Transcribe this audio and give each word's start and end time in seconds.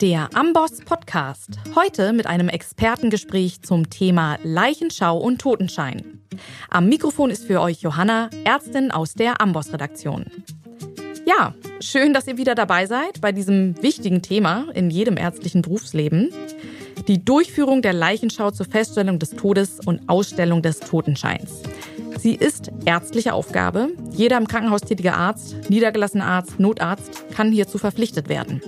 Der 0.00 0.30
Amboss 0.32 0.80
Podcast. 0.82 1.58
Heute 1.74 2.14
mit 2.14 2.26
einem 2.26 2.48
Expertengespräch 2.48 3.60
zum 3.60 3.90
Thema 3.90 4.38
Leichenschau 4.42 5.18
und 5.18 5.42
Totenschein. 5.42 6.22
Am 6.70 6.88
Mikrofon 6.88 7.28
ist 7.28 7.44
für 7.44 7.60
euch 7.60 7.82
Johanna, 7.82 8.30
Ärztin 8.44 8.92
aus 8.92 9.12
der 9.12 9.42
Amboss 9.42 9.74
Redaktion. 9.74 10.24
Ja, 11.26 11.54
schön, 11.80 12.14
dass 12.14 12.26
ihr 12.26 12.38
wieder 12.38 12.54
dabei 12.54 12.86
seid 12.86 13.20
bei 13.20 13.30
diesem 13.30 13.74
wichtigen 13.82 14.22
Thema 14.22 14.68
in 14.72 14.88
jedem 14.88 15.18
ärztlichen 15.18 15.60
Berufsleben. 15.60 16.30
Die 17.06 17.22
Durchführung 17.22 17.82
der 17.82 17.92
Leichenschau 17.92 18.52
zur 18.52 18.64
Feststellung 18.64 19.18
des 19.18 19.32
Todes 19.32 19.80
und 19.84 20.08
Ausstellung 20.08 20.62
des 20.62 20.80
Totenscheins. 20.80 21.60
Sie 22.18 22.34
ist 22.34 22.72
ärztliche 22.86 23.34
Aufgabe. 23.34 23.88
Jeder 24.12 24.38
im 24.38 24.48
Krankenhaus 24.48 24.80
tätige 24.80 25.12
Arzt, 25.12 25.56
niedergelassener 25.68 26.24
Arzt, 26.24 26.58
Notarzt 26.58 27.30
kann 27.32 27.52
hierzu 27.52 27.76
verpflichtet 27.76 28.30
werden. 28.30 28.62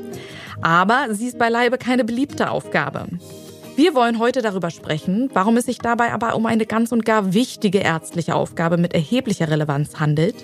Aber 0.62 1.08
sie 1.10 1.26
ist 1.26 1.38
beileibe 1.38 1.76
keine 1.76 2.04
beliebte 2.04 2.50
Aufgabe. 2.50 3.06
Wir 3.74 3.94
wollen 3.94 4.18
heute 4.18 4.42
darüber 4.42 4.70
sprechen, 4.70 5.30
warum 5.32 5.56
es 5.56 5.64
sich 5.64 5.78
dabei 5.78 6.12
aber 6.12 6.36
um 6.36 6.44
eine 6.44 6.66
ganz 6.66 6.92
und 6.92 7.06
gar 7.06 7.32
wichtige 7.32 7.78
ärztliche 7.78 8.34
Aufgabe 8.34 8.76
mit 8.76 8.92
erheblicher 8.92 9.50
Relevanz 9.50 9.98
handelt, 9.98 10.34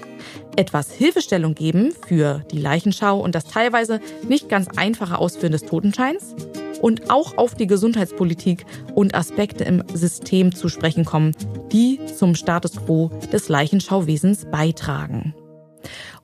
etwas 0.57 0.91
Hilfestellung 0.93 1.55
geben 1.55 1.93
für 2.07 2.43
die 2.51 2.59
Leichenschau 2.59 3.21
und 3.21 3.35
das 3.35 3.45
teilweise 3.45 4.01
nicht 4.27 4.49
ganz 4.49 4.69
einfache 4.77 5.19
Ausführen 5.19 5.53
des 5.53 5.67
Totenscheins 5.67 6.35
und 6.81 7.11
auch 7.11 7.37
auf 7.37 7.55
die 7.55 7.67
Gesundheitspolitik 7.67 8.65
und 8.95 9.15
Aspekte 9.15 9.65
im 9.65 9.85
System 9.93 10.55
zu 10.55 10.71
sprechen 10.71 11.05
kommen, 11.05 11.37
die 11.71 12.01
zum 12.07 12.35
Status 12.35 12.77
quo 12.77 13.11
des 13.31 13.51
Leichenschauwesens 13.51 14.47
beitragen. 14.47 15.35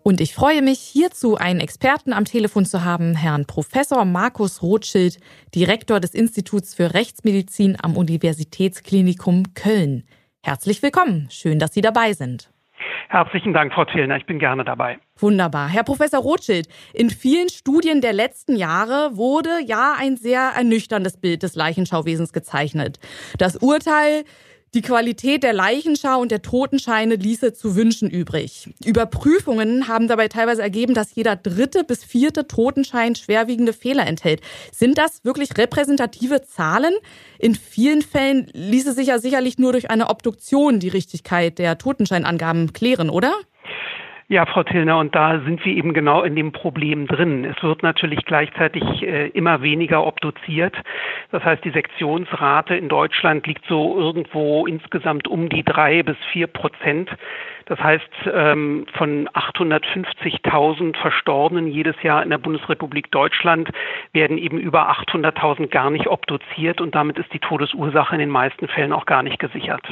Und 0.07 0.21
ich 0.21 0.35
freue 0.35 0.61
mich, 0.61 0.81
hierzu 0.81 1.39
einen 1.39 1.61
Experten 1.61 2.13
am 2.13 2.27
Telefon 2.27 2.67
zu 2.67 2.85
haben, 2.85 3.15
Herrn 3.15 3.47
Professor 3.47 4.05
Markus 4.05 4.63
Rothschild, 4.63 5.19
Direktor 5.55 5.99
des 5.99 6.13
Instituts 6.13 6.75
für 6.75 6.93
Rechtsmedizin 6.93 7.79
am 7.83 7.97
Universitätsklinikum 7.97 9.55
Köln. 9.55 10.05
Herzlich 10.43 10.83
willkommen. 10.83 11.29
Schön, 11.31 11.59
dass 11.59 11.73
Sie 11.73 11.81
dabei 11.81 12.13
sind. 12.13 12.51
Herzlichen 13.09 13.55
Dank, 13.55 13.73
Frau 13.73 13.87
Zillner. 13.87 14.19
Ich 14.19 14.27
bin 14.27 14.39
gerne 14.39 14.63
dabei. 14.63 14.99
Wunderbar. 15.17 15.71
Herr 15.71 15.85
Professor 15.85 16.21
Rothschild, 16.21 16.69
in 16.93 17.09
vielen 17.09 17.49
Studien 17.49 18.03
der 18.03 18.13
letzten 18.13 18.57
Jahre 18.57 19.17
wurde 19.17 19.61
ja 19.65 19.95
ein 19.99 20.19
sehr 20.19 20.53
ernüchterndes 20.55 21.17
Bild 21.19 21.43
des 21.43 21.55
Leichenschauwesens 21.55 22.35
gezeichnet. 22.35 22.99
Das 23.39 23.57
Urteil 23.57 24.25
die 24.75 24.83
Qualität 24.83 25.45
der 25.45 25.53
Leichenschau 25.53 26.21
und 26.21 26.31
der 26.31 26.43
Totenscheine 26.43 27.15
ließe 27.15 27.55
zu 27.55 27.77
wünschen 27.77 28.11
übrig. 28.11 28.69
Überprüfungen 28.85 29.87
haben 29.87 30.09
dabei 30.09 30.29
teilweise 30.29 30.63
ergeben, 30.63 30.95
dass 30.95 31.15
jeder 31.15 31.37
dritte 31.37 31.85
bis 31.85 32.05
vierte 32.05 32.49
Totenschein 32.49 33.15
schwerwiegende 33.15 33.73
Fehler 33.73 34.07
enthält. 34.07 34.41
Sind 34.73 34.99
das 34.99 35.25
wirklich 35.25 35.57
repräsentative 35.57 36.43
Zahlen? 36.43 36.95
In 37.39 37.55
vielen 37.55 38.03
Fällen 38.03 38.49
ließe 38.53 38.93
sich 38.93 39.09
ja 39.09 39.19
sicherlich 39.19 39.59
nur 39.59 39.73
durch 39.73 39.91
eine 39.91 40.11
Obduktion 40.11 40.81
die 40.81 40.89
Richtigkeit 40.89 41.59
der 41.59 41.79
Totenscheinangaben 41.79 42.73
klären, 42.73 43.11
oder? 43.11 43.33
Ja, 44.27 44.47
Frau 44.47 44.63
Tillner, 44.63 44.99
und 44.99 45.15
da 45.15 45.41
sind 45.41 45.63
wir 45.67 45.75
eben 45.75 45.93
genau 45.93 46.23
in 46.23 46.35
dem 46.35 46.53
Problem 46.53 47.07
drin. 47.07 47.45
Es 47.45 47.63
wird 47.63 47.83
natürlich 47.83 48.25
gleichzeitig 48.25 48.83
äh, 49.03 49.29
immer 49.29 49.61
weniger 49.61 50.07
obduziert. 50.07 50.75
Das 51.31 51.45
heißt, 51.45 51.63
die 51.63 51.71
Sektionsrate 51.71 52.75
in 52.75 52.89
Deutschland 52.89 53.47
liegt 53.47 53.67
so 53.67 53.99
irgendwo 53.99 54.67
insgesamt 54.67 55.29
um 55.29 55.51
die 55.51 55.63
drei 55.63 56.03
bis 56.03 56.17
vier 56.33 56.47
Prozent. 56.47 57.11
Das 57.67 57.79
heißt, 57.79 58.11
ähm, 58.33 58.87
von 58.95 59.29
850.000 59.29 60.97
Verstorbenen 60.97 61.67
jedes 61.67 62.03
Jahr 62.03 62.23
in 62.23 62.31
der 62.31 62.39
Bundesrepublik 62.39 63.11
Deutschland 63.11 63.69
werden 64.15 64.39
eben 64.39 64.59
über 64.59 64.91
800.000 64.91 65.69
gar 65.69 65.91
nicht 65.91 66.07
obduziert 66.07 66.81
und 66.81 66.95
damit 66.95 67.19
ist 67.19 67.31
die 67.35 67.41
Todesursache 67.41 68.15
in 68.15 68.21
den 68.21 68.31
meisten 68.31 68.69
Fällen 68.69 68.95
auch 68.95 69.05
gar 69.05 69.23
nicht 69.23 69.39
gesichert. 69.39 69.83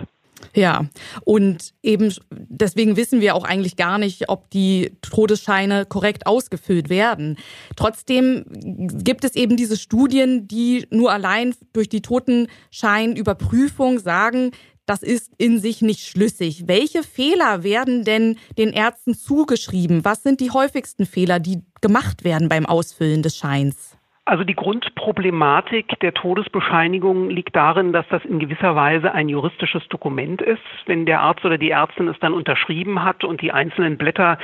Ja, 0.54 0.86
und 1.24 1.72
eben 1.82 2.12
deswegen 2.30 2.96
wissen 2.96 3.20
wir 3.20 3.34
auch 3.34 3.44
eigentlich 3.44 3.76
gar 3.76 3.98
nicht, 3.98 4.28
ob 4.28 4.50
die 4.50 4.92
Todesscheine 5.02 5.86
korrekt 5.86 6.26
ausgefüllt 6.26 6.88
werden. 6.88 7.38
Trotzdem 7.76 8.44
gibt 8.48 9.24
es 9.24 9.34
eben 9.34 9.56
diese 9.56 9.76
Studien, 9.76 10.48
die 10.48 10.86
nur 10.90 11.12
allein 11.12 11.54
durch 11.72 11.88
die 11.88 12.02
Totenscheinüberprüfung 12.02 13.98
sagen, 13.98 14.50
das 14.86 15.02
ist 15.02 15.30
in 15.38 15.60
sich 15.60 15.80
nicht 15.80 16.06
schlüssig. 16.06 16.64
Welche 16.66 17.02
Fehler 17.02 17.62
werden 17.62 18.04
denn 18.04 18.36
den 18.58 18.72
Ärzten 18.72 19.14
zugeschrieben? 19.14 20.04
Was 20.04 20.22
sind 20.22 20.40
die 20.40 20.50
häufigsten 20.50 21.06
Fehler, 21.06 21.38
die 21.38 21.62
gemacht 21.80 22.24
werden 22.24 22.48
beim 22.48 22.66
Ausfüllen 22.66 23.22
des 23.22 23.36
Scheins? 23.36 23.96
Also 24.24 24.44
die 24.44 24.54
Grundproblematik 24.54 25.98
der 25.98 26.14
Todesbescheinigung 26.14 27.28
liegt 27.28 27.56
darin, 27.56 27.92
dass 27.92 28.06
das 28.08 28.24
in 28.24 28.38
gewisser 28.38 28.76
Weise 28.76 29.12
ein 29.12 29.28
juristisches 29.28 29.82
Dokument 29.88 30.40
ist. 30.40 30.62
Wenn 30.86 31.06
der 31.06 31.22
Arzt 31.22 31.44
oder 31.44 31.58
die 31.58 31.70
Ärztin 31.72 32.06
es 32.06 32.18
dann 32.20 32.32
unterschrieben 32.32 33.02
hat 33.02 33.24
und 33.24 33.42
die 33.42 33.50
einzelnen 33.50 33.98
Blätter 33.98 34.38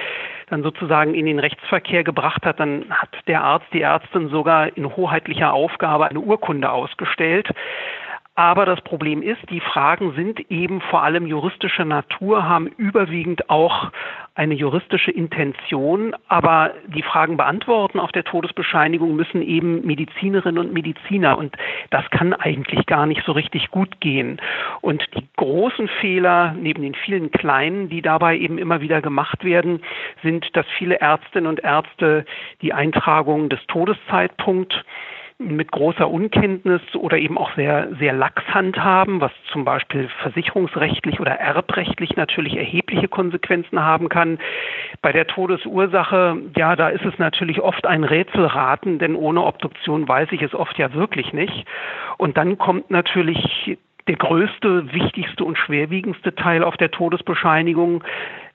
dann 0.48 0.64
sozusagen 0.64 1.14
in 1.14 1.26
den 1.26 1.38
Rechtsverkehr 1.38 2.02
gebracht 2.02 2.44
hat, 2.44 2.58
dann 2.58 2.86
hat 2.90 3.10
der 3.28 3.44
Arzt, 3.44 3.66
die 3.72 3.82
Ärztin 3.82 4.30
sogar 4.30 4.76
in 4.76 4.96
hoheitlicher 4.96 5.52
Aufgabe 5.52 6.08
eine 6.08 6.20
Urkunde 6.20 6.72
ausgestellt. 6.72 7.48
Aber 8.34 8.66
das 8.66 8.80
Problem 8.80 9.22
ist, 9.22 9.40
die 9.50 9.60
Fragen 9.60 10.12
sind 10.14 10.50
eben 10.50 10.80
vor 10.80 11.02
allem 11.02 11.26
juristischer 11.26 11.84
Natur, 11.84 12.48
haben 12.48 12.66
überwiegend 12.66 13.50
auch 13.50 13.90
eine 14.38 14.54
juristische 14.54 15.10
Intention. 15.10 16.14
Aber 16.28 16.72
die 16.86 17.02
Fragen 17.02 17.36
beantworten 17.36 17.98
auf 17.98 18.12
der 18.12 18.22
Todesbescheinigung 18.22 19.16
müssen 19.16 19.42
eben 19.42 19.84
Medizinerinnen 19.84 20.58
und 20.58 20.72
Mediziner. 20.72 21.36
Und 21.36 21.56
das 21.90 22.08
kann 22.10 22.32
eigentlich 22.32 22.86
gar 22.86 23.06
nicht 23.06 23.24
so 23.26 23.32
richtig 23.32 23.70
gut 23.70 24.00
gehen. 24.00 24.40
Und 24.80 25.04
die 25.16 25.26
großen 25.36 25.88
Fehler, 26.00 26.54
neben 26.56 26.82
den 26.82 26.94
vielen 26.94 27.32
kleinen, 27.32 27.88
die 27.88 28.00
dabei 28.00 28.38
eben 28.38 28.58
immer 28.58 28.80
wieder 28.80 29.02
gemacht 29.02 29.44
werden, 29.44 29.82
sind, 30.22 30.46
dass 30.56 30.66
viele 30.78 31.00
Ärztinnen 31.00 31.48
und 31.48 31.60
Ärzte 31.60 32.24
die 32.62 32.72
Eintragung 32.72 33.48
des 33.48 33.60
Todeszeitpunkts 33.66 34.76
mit 35.38 35.70
großer 35.70 36.10
Unkenntnis 36.10 36.80
oder 36.96 37.16
eben 37.16 37.38
auch 37.38 37.54
sehr, 37.54 37.88
sehr 38.00 38.12
lax 38.12 38.42
handhaben, 38.48 39.20
was 39.20 39.30
zum 39.52 39.64
Beispiel 39.64 40.08
versicherungsrechtlich 40.20 41.20
oder 41.20 41.32
erbrechtlich 41.32 42.16
natürlich 42.16 42.56
erhebliche 42.56 43.06
Konsequenzen 43.06 43.80
haben 43.80 44.08
kann. 44.08 44.38
Bei 45.00 45.12
der 45.12 45.28
Todesursache, 45.28 46.38
ja, 46.56 46.74
da 46.74 46.88
ist 46.88 47.04
es 47.04 47.16
natürlich 47.18 47.60
oft 47.60 47.86
ein 47.86 48.02
Rätselraten, 48.02 48.98
denn 48.98 49.14
ohne 49.14 49.44
Obduktion 49.44 50.08
weiß 50.08 50.28
ich 50.32 50.42
es 50.42 50.54
oft 50.54 50.76
ja 50.76 50.92
wirklich 50.92 51.32
nicht. 51.32 51.66
Und 52.16 52.36
dann 52.36 52.58
kommt 52.58 52.90
natürlich 52.90 53.78
der 54.08 54.16
größte, 54.16 54.92
wichtigste 54.92 55.44
und 55.44 55.56
schwerwiegendste 55.56 56.34
Teil 56.34 56.64
auf 56.64 56.76
der 56.76 56.90
Todesbescheinigung, 56.90 58.02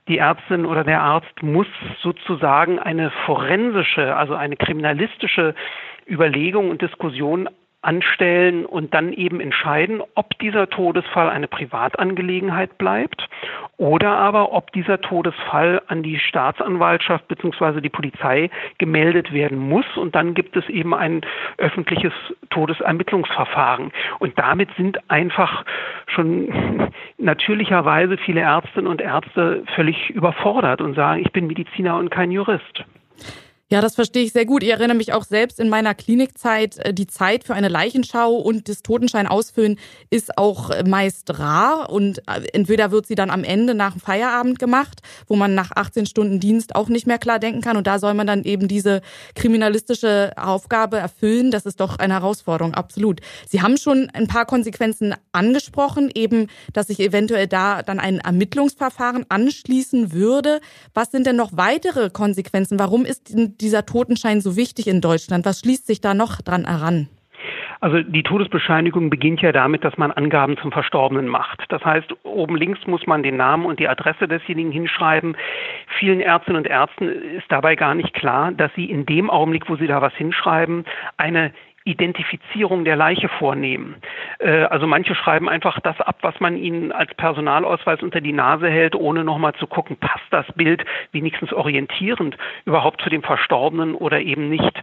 die 0.09 0.17
Ärztin 0.17 0.65
oder 0.65 0.83
der 0.83 1.01
Arzt 1.01 1.41
muss 1.41 1.67
sozusagen 2.01 2.77
eine 2.77 3.09
forensische, 3.25 4.15
also 4.17 4.35
eine 4.35 4.57
kriminalistische 4.57 5.55
Überlegung 6.07 6.69
und 6.69 6.81
Diskussion 6.81 7.49
anstellen 7.83 8.65
und 8.65 8.93
dann 8.93 9.11
eben 9.11 9.39
entscheiden, 9.41 10.01
ob 10.15 10.37
dieser 10.39 10.69
Todesfall 10.69 11.29
eine 11.29 11.47
Privatangelegenheit 11.47 12.77
bleibt 12.77 13.27
oder 13.77 14.17
aber 14.17 14.53
ob 14.53 14.71
dieser 14.71 15.01
Todesfall 15.01 15.81
an 15.87 16.01
die 16.01 16.17
Staatsanwaltschaft 16.17 17.27
bzw. 17.27 17.81
die 17.81 17.89
Polizei 17.89 18.49
gemeldet 18.77 19.33
werden 19.33 19.57
muss 19.57 19.85
und 19.97 20.15
dann 20.15 20.33
gibt 20.33 20.55
es 20.55 20.67
eben 20.69 20.93
ein 20.93 21.21
öffentliches 21.57 22.13
Todesermittlungsverfahren 22.49 23.91
und 24.19 24.39
damit 24.39 24.69
sind 24.77 24.99
einfach 25.11 25.65
schon 26.07 26.89
natürlicherweise 27.17 28.17
viele 28.17 28.41
Ärztinnen 28.41 28.87
und 28.87 29.01
Ärzte 29.01 29.63
völlig 29.75 30.09
überfordert 30.09 30.79
und 30.79 30.93
sagen, 30.93 31.21
ich 31.21 31.31
bin 31.33 31.47
Mediziner 31.47 31.97
und 31.97 32.09
kein 32.09 32.31
Jurist. 32.31 32.85
Ja, 33.73 33.81
das 33.81 33.95
verstehe 33.95 34.21
ich 34.21 34.33
sehr 34.33 34.45
gut. 34.45 34.61
Ich 34.61 34.69
erinnere 34.69 34.95
mich 34.95 35.13
auch 35.13 35.23
selbst 35.23 35.59
in 35.59 35.67
meiner 35.67 35.95
Klinikzeit, 35.95 36.77
äh, 36.77 36.93
die 36.93 37.07
Zeit 37.07 37.43
für 37.43 37.55
eine 37.55 37.69
Leichenschau 37.69 38.35
und 38.35 38.69
das 38.69 38.83
Totenschein 38.83 39.25
ausfüllen 39.25 39.79
ist 40.11 40.37
auch 40.37 40.69
äh, 40.69 40.83
meist 40.83 41.39
rar 41.39 41.89
und 41.89 42.19
äh, 42.27 42.45
entweder 42.53 42.91
wird 42.91 43.07
sie 43.07 43.15
dann 43.15 43.31
am 43.31 43.43
Ende 43.43 43.73
nach 43.73 43.93
dem 43.93 43.99
Feierabend 43.99 44.59
gemacht, 44.59 45.01
wo 45.25 45.35
man 45.35 45.55
nach 45.55 45.71
18 45.71 46.05
Stunden 46.05 46.39
Dienst 46.39 46.75
auch 46.75 46.87
nicht 46.87 47.07
mehr 47.07 47.17
klar 47.17 47.39
denken 47.39 47.61
kann 47.61 47.75
und 47.75 47.87
da 47.87 47.97
soll 47.97 48.13
man 48.13 48.27
dann 48.27 48.43
eben 48.43 48.67
diese 48.67 49.01
kriminalistische 49.33 50.33
Aufgabe 50.35 50.97
erfüllen. 50.97 51.49
Das 51.49 51.65
ist 51.65 51.79
doch 51.79 51.97
eine 51.97 52.13
Herausforderung, 52.13 52.75
absolut. 52.75 53.21
Sie 53.49 53.63
haben 53.63 53.77
schon 53.77 54.07
ein 54.13 54.27
paar 54.27 54.45
Konsequenzen 54.45 55.15
angesprochen, 55.31 56.11
eben, 56.13 56.45
dass 56.73 56.87
sich 56.87 56.99
eventuell 56.99 57.47
da 57.47 57.81
dann 57.81 57.99
ein 57.99 58.19
Ermittlungsverfahren 58.19 59.25
anschließen 59.29 60.13
würde. 60.13 60.61
Was 60.93 61.09
sind 61.09 61.25
denn 61.25 61.37
noch 61.37 61.53
weitere 61.53 62.11
Konsequenzen? 62.11 62.77
Warum 62.77 63.03
ist 63.03 63.31
dieser 63.63 63.85
Totenschein 63.85 64.41
so 64.41 64.55
wichtig 64.55 64.87
in 64.87 65.01
Deutschland? 65.01 65.45
Was 65.45 65.61
schließt 65.61 65.87
sich 65.87 66.01
da 66.01 66.13
noch 66.13 66.41
dran 66.41 66.65
heran? 66.65 67.09
Also 67.83 68.01
die 68.01 68.23
Todesbescheinigung 68.23 69.09
beginnt 69.09 69.41
ja 69.41 69.51
damit, 69.51 69.83
dass 69.83 69.97
man 69.97 70.11
Angaben 70.11 70.55
zum 70.57 70.71
Verstorbenen 70.71 71.27
macht. 71.27 71.65
Das 71.67 71.83
heißt, 71.83 72.13
oben 72.23 72.55
links 72.55 72.79
muss 72.87 73.05
man 73.07 73.23
den 73.23 73.35
Namen 73.35 73.65
und 73.65 73.77
die 73.77 73.89
Adresse 73.89 74.25
desjenigen 74.25 74.71
hinschreiben. 74.71 75.35
Vielen 75.99 76.21
Ärztinnen 76.21 76.61
und 76.61 76.67
Ärzten 76.67 77.09
ist 77.09 77.45
dabei 77.49 77.75
gar 77.75 77.93
nicht 77.93 78.13
klar, 78.13 78.53
dass 78.53 78.71
sie 78.75 78.85
in 78.85 79.05
dem 79.05 79.29
Augenblick, 79.29 79.67
wo 79.67 79.75
sie 79.75 79.87
da 79.87 80.01
was 80.01 80.13
hinschreiben, 80.13 80.85
eine 81.17 81.51
Identifizierung 81.85 82.85
der 82.85 82.95
Leiche 82.95 83.29
vornehmen. 83.29 83.95
Äh, 84.39 84.63
also 84.63 84.87
manche 84.87 85.15
schreiben 85.15 85.49
einfach 85.49 85.79
das 85.81 85.99
ab, 85.99 86.17
was 86.21 86.39
man 86.39 86.57
ihnen 86.57 86.91
als 86.91 87.13
Personalausweis 87.15 88.01
unter 88.01 88.21
die 88.21 88.33
Nase 88.33 88.69
hält, 88.69 88.95
ohne 88.95 89.23
nochmal 89.23 89.53
zu 89.55 89.67
gucken, 89.67 89.97
passt 89.97 90.25
das 90.31 90.45
Bild 90.55 90.85
wenigstens 91.11 91.51
orientierend 91.53 92.37
überhaupt 92.65 93.01
zu 93.01 93.09
dem 93.09 93.23
Verstorbenen 93.23 93.95
oder 93.95 94.21
eben 94.21 94.49
nicht. 94.49 94.81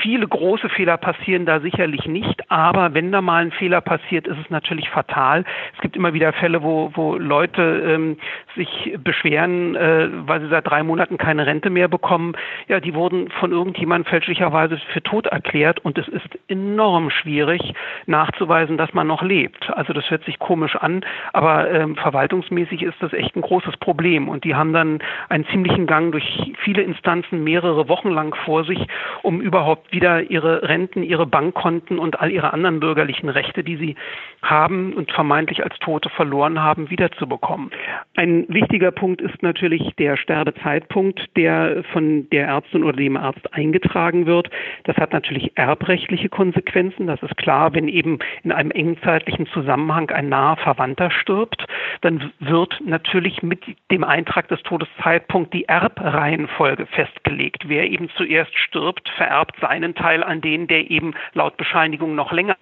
Viele 0.00 0.28
große 0.28 0.68
Fehler 0.68 0.96
passieren 0.96 1.44
da 1.44 1.58
sicherlich 1.58 2.06
nicht, 2.06 2.48
aber 2.52 2.94
wenn 2.94 3.10
da 3.10 3.20
mal 3.20 3.42
ein 3.42 3.50
Fehler 3.50 3.80
passiert, 3.80 4.28
ist 4.28 4.38
es 4.38 4.48
natürlich 4.48 4.88
fatal. 4.88 5.44
Es 5.74 5.80
gibt 5.80 5.96
immer 5.96 6.14
wieder 6.14 6.32
Fälle, 6.32 6.62
wo, 6.62 6.92
wo 6.94 7.16
Leute 7.16 7.82
ähm, 7.84 8.16
sich 8.54 8.96
beschweren, 9.02 9.74
äh, 9.74 10.08
weil 10.12 10.40
sie 10.40 10.48
seit 10.50 10.68
drei 10.68 10.84
Monaten 10.84 11.18
keine 11.18 11.46
Rente 11.46 11.68
mehr 11.68 11.88
bekommen. 11.88 12.34
Ja, 12.68 12.78
die 12.78 12.94
wurden 12.94 13.28
von 13.40 13.50
irgendjemandem 13.50 14.08
fälschlicherweise 14.08 14.78
für 14.92 15.02
tot 15.02 15.26
erklärt 15.26 15.80
und 15.80 15.98
es 15.98 16.06
ist 16.06 16.28
enorm 16.46 17.10
schwierig 17.10 17.74
nachzuweisen, 18.06 18.78
dass 18.78 18.94
man 18.94 19.08
noch 19.08 19.22
lebt. 19.22 19.68
Also 19.70 19.92
das 19.92 20.08
hört 20.10 20.24
sich 20.26 20.38
komisch 20.38 20.76
an, 20.76 21.04
aber 21.32 21.68
ähm, 21.72 21.96
verwaltungsmäßig 21.96 22.82
ist 22.82 23.02
das 23.02 23.12
echt 23.12 23.34
ein 23.34 23.42
großes 23.42 23.78
Problem 23.78 24.28
und 24.28 24.44
die 24.44 24.54
haben 24.54 24.72
dann 24.72 25.00
einen 25.28 25.44
ziemlichen 25.48 25.88
Gang 25.88 26.12
durch 26.12 26.52
viele 26.62 26.82
Instanzen 26.82 27.42
mehrere 27.42 27.88
Wochen 27.88 28.10
lang 28.10 28.36
vor 28.44 28.62
sich, 28.64 28.78
um 29.22 29.39
überhaupt 29.40 29.92
wieder 29.92 30.30
ihre 30.30 30.68
Renten, 30.68 31.02
ihre 31.02 31.26
Bankkonten 31.26 31.98
und 31.98 32.20
all 32.20 32.30
ihre 32.30 32.52
anderen 32.52 32.80
bürgerlichen 32.80 33.28
Rechte, 33.28 33.64
die 33.64 33.76
sie 33.76 33.96
haben 34.42 34.92
und 34.94 35.12
vermeintlich 35.12 35.62
als 35.62 35.78
Tote 35.78 36.08
verloren 36.10 36.60
haben, 36.62 36.90
wiederzubekommen. 36.90 37.70
Ein 38.16 38.46
wichtiger 38.48 38.90
Punkt 38.90 39.20
ist 39.20 39.42
natürlich 39.42 39.94
der 39.98 40.16
Sterbezeitpunkt, 40.16 41.36
der 41.36 41.84
von 41.92 42.28
der 42.30 42.46
Ärztin 42.48 42.84
oder 42.84 42.96
dem 42.96 43.16
Arzt 43.16 43.52
eingetragen 43.52 44.26
wird. 44.26 44.50
Das 44.84 44.96
hat 44.96 45.12
natürlich 45.12 45.56
erbrechtliche 45.56 46.28
Konsequenzen. 46.28 47.06
Das 47.06 47.22
ist 47.22 47.36
klar, 47.36 47.74
wenn 47.74 47.88
eben 47.88 48.18
in 48.42 48.52
einem 48.52 48.70
engen 48.70 48.98
zeitlichen 49.02 49.46
Zusammenhang 49.46 50.10
ein 50.10 50.28
naher 50.28 50.56
Verwandter 50.56 51.10
stirbt, 51.10 51.66
dann 52.00 52.32
wird 52.40 52.80
natürlich 52.84 53.42
mit 53.42 53.62
dem 53.90 54.04
Eintrag 54.04 54.48
des 54.48 54.62
Todeszeitpunkts 54.62 55.50
die 55.50 55.66
Erbreihenfolge 55.66 56.86
festgelegt. 56.86 57.64
Wer 57.68 57.90
eben 57.90 58.08
zuerst 58.16 58.56
stirbt, 58.56 59.10
vererbt 59.30 59.56
seinen 59.60 59.94
Teil 59.94 60.24
an 60.24 60.40
den, 60.40 60.66
der 60.66 60.90
eben 60.90 61.14
laut 61.34 61.56
Bescheinigung 61.56 62.16
noch 62.16 62.32
länger 62.32 62.56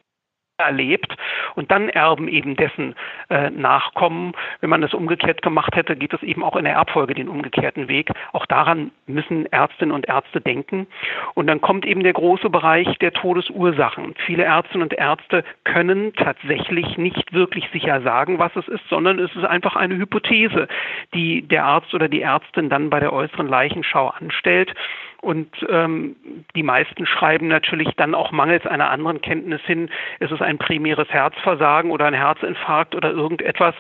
erlebt 0.59 1.17
und 1.55 1.71
dann 1.71 1.89
erben 1.89 2.27
eben 2.27 2.57
dessen 2.57 2.97
äh, 3.31 3.49
Nachkommen. 3.49 4.33
Wenn 4.61 4.71
man 4.71 4.81
das 4.81 4.93
umgekehrt 4.93 5.41
gemacht 5.41 5.77
hätte, 5.77 5.95
geht 5.95 6.13
es 6.13 6.23
eben 6.25 6.43
auch 6.43 6.57
in 6.57 6.65
der 6.65 6.75
Erbfolge 6.75 7.15
den 7.15 7.29
umgekehrten 7.29 7.87
Weg. 7.87 8.11
Auch 8.33 8.45
daran 8.45 8.91
müssen 9.07 9.47
Ärztinnen 9.47 9.95
und 9.95 10.09
Ärzte 10.09 10.41
denken. 10.41 10.89
Und 11.35 11.47
dann 11.47 11.61
kommt 11.61 11.87
eben 11.87 12.03
der 12.03 12.13
große 12.13 12.51
Bereich 12.51 12.99
der 12.99 13.13
Todesursachen. 13.13 14.17
Viele 14.27 14.43
Ärztinnen 14.43 14.83
und 14.83 14.95
Ärzte 14.95 15.45
können 15.63 16.13
tatsächlich 16.15 16.99
nicht 16.99 17.33
wirklich 17.33 17.69
sicher 17.73 18.03
sagen, 18.03 18.41
was 18.41 18.55
es 18.57 18.67
ist, 18.67 18.87
sondern 18.89 19.21
es 19.21 19.35
ist 19.37 19.45
einfach 19.45 19.77
eine 19.77 19.97
Hypothese, 19.97 20.67
die 21.15 21.43
der 21.43 21.67
Arzt 21.67 21.95
oder 21.95 22.09
die 22.09 22.23
Ärztin 22.23 22.69
dann 22.69 22.91
bei 22.91 22.99
der 22.99 23.13
äußeren 23.13 23.47
Leichenschau 23.47 24.09
anstellt. 24.09 24.75
Und 25.21 25.49
ähm, 25.69 26.17
die 26.55 26.63
meisten 26.63 27.07
schreiben 27.07 27.49
natürlich 27.49 27.89
dann 27.97 28.15
auch 28.15 28.31
mangels 28.31 28.67
einer 28.67 28.91
anderen 28.91 29.21
Kenntnis 29.21 29.61
hin, 29.63 29.91
es 30.21 30.31
ist 30.31 30.43
ein 30.43 30.59
primäres 30.59 31.09
Herzversagen 31.09 31.91
oder 31.91 32.07
ein 32.07 32.15
Herzinfarkt 32.15 32.95
oder 32.95 33.11
irgendetwas, 33.11 33.75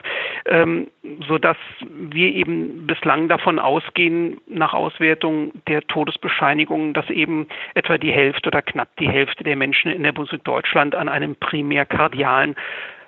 ähm, 0.47 0.89
sodass 1.29 1.57
wir 1.89 2.35
eben 2.35 2.87
bislang 2.87 3.29
davon 3.29 3.59
ausgehen, 3.59 4.41
nach 4.49 4.75
Auswertung 4.75 5.53
der 5.69 5.87
Todesbescheinigungen, 5.87 6.93
dass 6.93 7.09
eben 7.11 7.47
etwa 7.75 7.99
die 7.99 8.13
Hälfte 8.13 8.49
oder 8.49 8.63
knapp 8.63 8.89
die 8.99 9.09
Hälfte 9.09 9.45
der 9.45 9.57
Menschen 9.57 9.93
in 9.93 10.03
der 10.03 10.13
Bundesrepublik 10.13 10.39
Deutschland 10.49 10.95
an 10.95 11.09
einem 11.09 11.37
primär 11.37 11.87
kardialen 11.87 12.57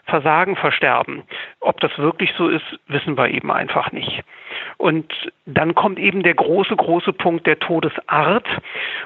Versagen 0.05 0.57
versterben. 0.57 1.23
Ob 1.61 1.81
das 1.81 1.97
wirklich 1.99 2.33
so 2.37 2.49
ist, 2.49 2.65
wissen 2.89 3.17
wir 3.17 3.29
eben 3.29 3.51
einfach 3.51 3.93
nicht. 3.93 4.23
Und 4.77 5.13
dann 5.47 5.75
kommt 5.75 5.99
eben 5.99 6.23
der 6.23 6.35
große, 6.35 6.75
große 6.75 7.13
Punkt 7.13 7.47
der 7.47 7.59
Todesart. 7.59 8.47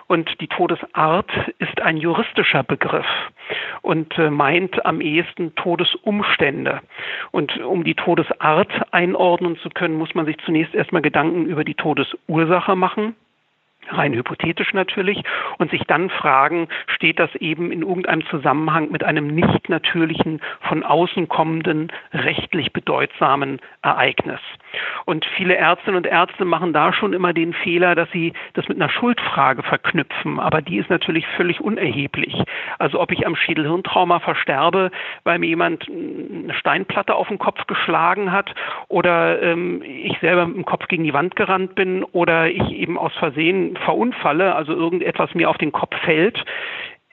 Und 0.07 0.41
die 0.41 0.49
Todesart 0.49 1.31
ist 1.59 1.81
ein 1.81 1.97
juristischer 1.97 2.63
Begriff 2.63 3.07
und 3.83 4.17
äh, 4.19 4.31
meint 4.31 4.85
am 4.87 5.01
ehesten 5.01 5.55
Todesumstände. 5.57 6.81
Und 7.33 7.59
um 7.61 7.85
die 7.85 7.95
Todesart 7.95 8.71
einordnen 8.93 9.57
zu 9.59 9.71
können, 9.71 9.97
muss 9.97 10.15
man 10.15 10.27
sich 10.27 10.39
zunächst 10.45 10.75
erstmal 10.75 11.03
Gedanken 11.03 11.47
über 11.47 11.65
die 11.65 11.75
Todesursache 11.75 12.77
machen 12.77 13.15
rein 13.89 14.15
hypothetisch 14.15 14.73
natürlich, 14.73 15.23
und 15.59 15.71
sich 15.71 15.83
dann 15.85 16.11
fragen, 16.11 16.69
steht 16.87 17.19
das 17.19 17.35
eben 17.37 17.71
in 17.71 17.83
irgendeinem 17.83 18.25
Zusammenhang 18.27 18.91
mit 18.91 19.05
einem 19.05 19.29
nicht 19.29 19.69
natürlichen, 19.69 20.41
von 20.61 20.83
außen 20.83 21.29
kommenden, 21.29 21.93
rechtlich 22.13 22.73
bedeutsamen 22.73 23.61
Ereignis. 23.83 24.41
Und 25.05 25.25
viele 25.37 25.57
Ärztinnen 25.57 25.97
und 25.97 26.07
Ärzte 26.07 26.45
machen 26.45 26.73
da 26.73 26.93
schon 26.93 27.13
immer 27.13 27.33
den 27.33 27.53
Fehler, 27.53 27.95
dass 27.95 28.11
sie 28.11 28.33
das 28.55 28.69
mit 28.69 28.81
einer 28.81 28.91
Schuldfrage 28.91 29.63
verknüpfen, 29.63 30.41
aber 30.41 30.63
die 30.63 30.79
ist 30.79 30.91
natürlich 30.91 31.27
völlig 31.37 31.61
unerheblich. 31.61 32.35
Also 32.79 33.01
ob 33.01 33.13
ich 33.13 33.27
am 33.27 33.37
Schädelhirntrauma 33.37 34.21
versterbe, 34.21 34.91
weil 35.25 35.39
mir 35.39 35.47
jemand 35.47 35.89
eine 35.89 36.55
Steinplatte 36.55 37.15
auf 37.15 37.29
den 37.29 37.39
Kopf 37.39 37.67
geschlagen 37.67 38.33
hat 38.33 38.55
oder 38.89 39.41
ähm, 39.43 39.83
ich 39.83 40.19
selber 40.21 40.47
mit 40.47 40.57
dem 40.57 40.65
Kopf 40.65 40.89
gegen 40.89 41.05
die 41.05 41.15
Wand 41.15 41.37
gerannt 41.37 41.75
bin 41.75 42.05
oder 42.05 42.49
ich 42.49 42.71
eben 42.73 42.99
aus 42.99 43.13
Versehen 43.15 43.74
verunfalle, 43.79 44.55
also 44.55 44.73
irgendetwas 44.73 45.35
mir 45.35 45.51
auf 45.51 45.59
den 45.59 45.73
Kopf 45.73 45.95
fällt, 46.05 46.43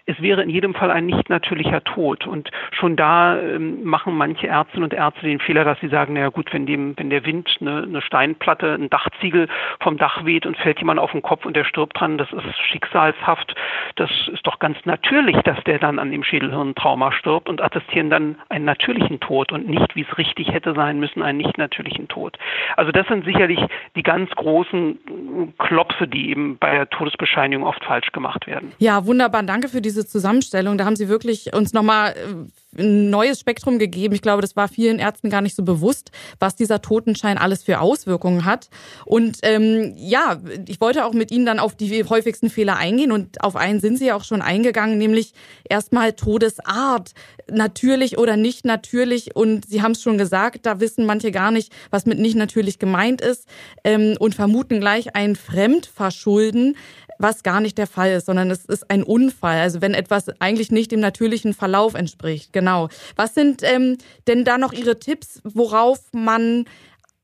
es 0.05 0.21
wäre 0.21 0.43
in 0.43 0.49
jedem 0.49 0.73
Fall 0.73 0.91
ein 0.91 1.05
nicht 1.05 1.29
natürlicher 1.29 1.83
Tod. 1.83 2.27
Und 2.27 2.49
schon 2.71 2.95
da 2.95 3.39
ähm, 3.39 3.83
machen 3.83 4.15
manche 4.15 4.47
Ärztinnen 4.47 4.83
und 4.83 4.93
Ärzte 4.93 5.21
den 5.21 5.39
Fehler, 5.39 5.63
dass 5.63 5.79
sie 5.79 5.87
sagen, 5.87 6.13
naja 6.13 6.29
gut, 6.29 6.51
wenn, 6.53 6.65
dem, 6.65 6.97
wenn 6.97 7.09
der 7.09 7.25
Wind 7.25 7.49
eine, 7.61 7.83
eine 7.83 8.01
Steinplatte, 8.01 8.73
ein 8.73 8.89
Dachziegel 8.89 9.47
vom 9.79 9.97
Dach 9.97 10.25
weht 10.25 10.45
und 10.45 10.57
fällt 10.57 10.79
jemand 10.79 10.99
auf 10.99 11.11
den 11.11 11.21
Kopf 11.21 11.45
und 11.45 11.55
der 11.55 11.65
stirbt 11.65 11.99
dran, 11.99 12.17
das 12.17 12.31
ist 12.31 12.59
schicksalshaft. 12.69 13.55
Das 13.95 14.09
ist 14.31 14.45
doch 14.45 14.59
ganz 14.59 14.77
natürlich, 14.85 15.37
dass 15.43 15.61
der 15.63 15.79
dann 15.79 15.99
an 15.99 16.11
dem 16.11 16.23
Schädelhirntrauma 16.23 17.11
stirbt 17.11 17.49
und 17.49 17.61
attestieren 17.61 18.09
dann 18.09 18.35
einen 18.49 18.65
natürlichen 18.65 19.19
Tod 19.19 19.51
und 19.51 19.67
nicht, 19.67 19.95
wie 19.95 20.05
es 20.09 20.17
richtig 20.17 20.51
hätte 20.51 20.73
sein 20.73 20.99
müssen, 20.99 21.21
einen 21.21 21.37
nicht 21.37 21.57
natürlichen 21.57 22.07
Tod. 22.07 22.37
Also 22.77 22.91
das 22.91 23.07
sind 23.07 23.25
sicherlich 23.25 23.59
die 23.95 24.03
ganz 24.03 24.29
großen 24.31 25.53
Klopse, 25.57 26.07
die 26.07 26.29
eben 26.29 26.57
bei 26.57 26.71
der 26.71 26.89
Todesbescheinigung 26.89 27.65
oft 27.65 27.83
falsch 27.83 28.11
gemacht 28.11 28.47
werden. 28.47 28.71
Ja, 28.79 29.05
wunderbar. 29.05 29.43
Danke 29.43 29.67
für 29.67 29.81
diese 29.91 30.07
Zusammenstellung. 30.07 30.77
Da 30.77 30.85
haben 30.85 30.95
Sie 30.95 31.07
wirklich 31.07 31.53
uns 31.53 31.73
nochmal 31.73 32.11
äh, 32.11 32.60
ein 32.77 33.09
neues 33.09 33.39
Spektrum 33.39 33.79
gegeben. 33.79 34.15
Ich 34.15 34.21
glaube, 34.21 34.41
das 34.41 34.55
war 34.55 34.67
vielen 34.67 34.99
Ärzten 34.99 35.29
gar 35.29 35.41
nicht 35.41 35.55
so 35.55 35.63
bewusst, 35.63 36.11
was 36.39 36.55
dieser 36.55 36.81
Totenschein 36.81 37.37
alles 37.37 37.63
für 37.63 37.79
Auswirkungen 37.79 38.45
hat. 38.45 38.69
Und 39.05 39.39
ähm, 39.43 39.93
ja, 39.97 40.39
ich 40.67 40.79
wollte 40.79 41.05
auch 41.05 41.13
mit 41.13 41.31
Ihnen 41.31 41.45
dann 41.45 41.59
auf 41.59 41.75
die 41.75 42.03
häufigsten 42.05 42.49
Fehler 42.49 42.77
eingehen 42.77 43.11
und 43.11 43.43
auf 43.43 43.55
einen 43.55 43.79
sind 43.79 43.97
Sie 43.97 44.11
auch 44.11 44.23
schon 44.23 44.41
eingegangen, 44.41 44.97
nämlich 44.97 45.33
erstmal 45.69 46.13
Todesart, 46.13 47.11
natürlich 47.49 48.17
oder 48.17 48.37
nicht 48.37 48.65
natürlich. 48.65 49.35
Und 49.35 49.65
Sie 49.65 49.81
haben 49.81 49.91
es 49.91 50.01
schon 50.01 50.17
gesagt, 50.17 50.65
da 50.65 50.79
wissen 50.79 51.05
manche 51.05 51.31
gar 51.31 51.51
nicht, 51.51 51.73
was 51.89 52.05
mit 52.05 52.19
nicht 52.19 52.35
natürlich 52.35 52.79
gemeint 52.79 53.21
ist 53.21 53.47
ähm, 53.83 54.15
und 54.19 54.35
vermuten 54.35 54.79
gleich 54.79 55.15
ein 55.15 55.35
Fremdverschulden 55.35 56.75
was 57.21 57.43
gar 57.43 57.61
nicht 57.61 57.77
der 57.77 57.87
Fall 57.87 58.11
ist, 58.11 58.25
sondern 58.25 58.49
es 58.49 58.65
ist 58.65 58.89
ein 58.89 59.03
Unfall. 59.03 59.59
Also 59.59 59.81
wenn 59.81 59.93
etwas 59.93 60.29
eigentlich 60.39 60.71
nicht 60.71 60.91
dem 60.91 60.99
natürlichen 60.99 61.53
Verlauf 61.53 61.93
entspricht. 61.93 62.51
Genau. 62.61 62.89
Was 63.15 63.33
sind 63.33 63.63
ähm, 63.63 63.97
denn 64.27 64.45
da 64.45 64.59
noch 64.59 64.71
Ihre 64.71 64.99
Tipps, 64.99 65.41
worauf 65.43 65.97
man 66.13 66.65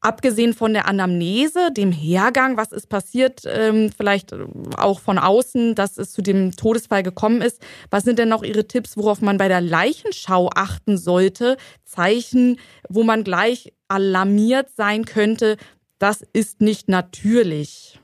abgesehen 0.01 0.53
von 0.53 0.73
der 0.73 0.87
Anamnese, 0.87 1.71
dem 1.71 1.91
Hergang, 1.91 2.57
was 2.57 2.71
ist 2.71 2.87
passiert, 2.87 3.43
ähm, 3.45 3.91
vielleicht 3.95 4.33
auch 4.79 4.99
von 4.99 5.19
außen, 5.19 5.75
dass 5.75 5.99
es 5.99 6.11
zu 6.11 6.23
dem 6.23 6.53
Todesfall 6.53 7.03
gekommen 7.03 7.43
ist. 7.43 7.63
Was 7.91 8.03
sind 8.03 8.17
denn 8.17 8.29
noch 8.29 8.41
Ihre 8.41 8.67
Tipps, 8.67 8.97
worauf 8.97 9.21
man 9.21 9.37
bei 9.37 9.47
der 9.47 9.61
Leichenschau 9.61 10.49
achten 10.55 10.97
sollte? 10.97 11.57
Zeichen, 11.83 12.59
wo 12.89 13.03
man 13.03 13.23
gleich 13.23 13.73
alarmiert 13.87 14.71
sein 14.71 15.05
könnte, 15.05 15.57
das 15.99 16.23
ist 16.33 16.61
nicht 16.61 16.89
natürlich. 16.89 17.99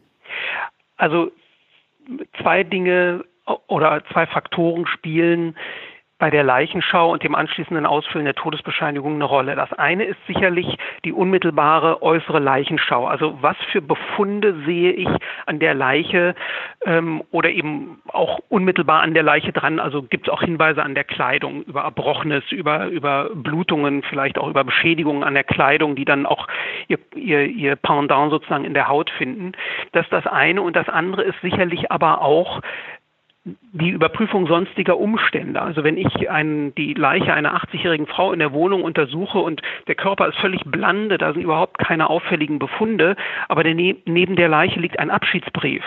Also 0.97 1.31
zwei 2.39 2.63
Dinge 2.63 3.25
oder 3.67 4.03
zwei 4.11 4.27
Faktoren 4.27 4.85
spielen 4.85 5.55
bei 6.24 6.30
der 6.30 6.44
Leichenschau 6.46 7.12
und 7.12 7.22
dem 7.22 7.36
anschließenden 7.36 7.86
Ausfüllen 7.86 8.24
der 8.24 8.34
Todesbescheinigung 8.34 9.15
eine 9.15 9.25
Rolle. 9.25 9.58
Das 9.58 9.74
eine 9.74 10.06
ist 10.06 10.25
sicherlich 10.25 10.77
die 11.03 11.12
unmittelbare 11.12 12.01
äußere 12.01 12.39
Leichenschau. 12.39 13.06
Also 13.06 13.39
was 13.42 13.58
für 13.74 13.82
Befunde 13.82 14.56
sehe 14.65 14.94
ich 14.94 15.10
an 15.48 15.60
der 15.60 15.74
Leiche 15.74 16.34
ähm, 16.86 17.24
oder 17.32 17.50
eben 17.50 18.01
auch 18.08 18.39
unmittelbar 18.48 19.01
an 19.01 19.13
der 19.13 19.24
Leiche 19.24 19.51
dran. 19.51 19.82
Also 19.82 20.01
gibt 20.01 20.30
es 20.30 20.34
auch 20.34 20.42
Hinweise 20.42 20.82
an 20.82 20.96
der 20.96 21.03
Kleidung 21.03 21.63
über 21.63 21.82
Erbrochenes, 21.82 22.50
über, 22.53 22.86
über 22.88 23.30
Blutungen, 23.34 24.01
vielleicht 24.03 24.38
auch 24.38 24.48
über 24.48 24.63
Beschädigungen 24.63 25.25
an 25.25 25.34
der 25.34 25.44
Kleidung, 25.44 25.98
die 25.98 26.06
dann 26.06 26.25
auch 26.25 26.48
ihr, 26.88 27.00
ihr, 27.15 27.44
ihr 27.48 27.75
Pendant 27.75 28.32
sozusagen 28.32 28.63
in 28.63 28.74
der 28.74 28.88
Haut 28.88 29.10
finden. 29.10 29.51
Das 29.92 30.06
ist 30.06 30.13
das 30.13 30.25
eine. 30.25 30.62
Und 30.62 30.77
das 30.77 30.88
andere 30.88 31.24
ist 31.24 31.42
sicherlich 31.42 31.92
aber 31.92 32.22
auch 32.22 32.62
die 33.45 33.89
Überprüfung 33.89 34.47
sonstiger 34.47 34.97
Umstände. 34.97 35.62
Also 35.62 35.83
wenn 35.83 35.97
ich 35.97 36.29
ein, 36.29 36.73
die 36.75 36.93
Leiche 36.93 37.33
einer 37.33 37.55
80-jährigen 37.55 38.07
Frau 38.07 38.31
in 38.31 38.39
der 38.39 38.53
Wohnung 38.53 38.83
untersuche 38.83 39.39
und 39.39 39.62
der 39.88 39.95
Körper 39.95 40.27
ist 40.29 40.38
völlig 40.38 40.62
blande, 40.65 41.17
da 41.17 41.33
sind 41.33 41.43
überhaupt 41.43 41.77
keine 41.77 42.09
auffälligen 42.09 42.59
Befunde, 42.59 43.15
aber 43.50 43.63
der, 43.63 43.73
neben 43.73 44.35
der 44.35 44.47
Leiche 44.47 44.79
liegt 44.79 45.00
ein 45.00 45.12
Abschiedsbrief 45.12 45.83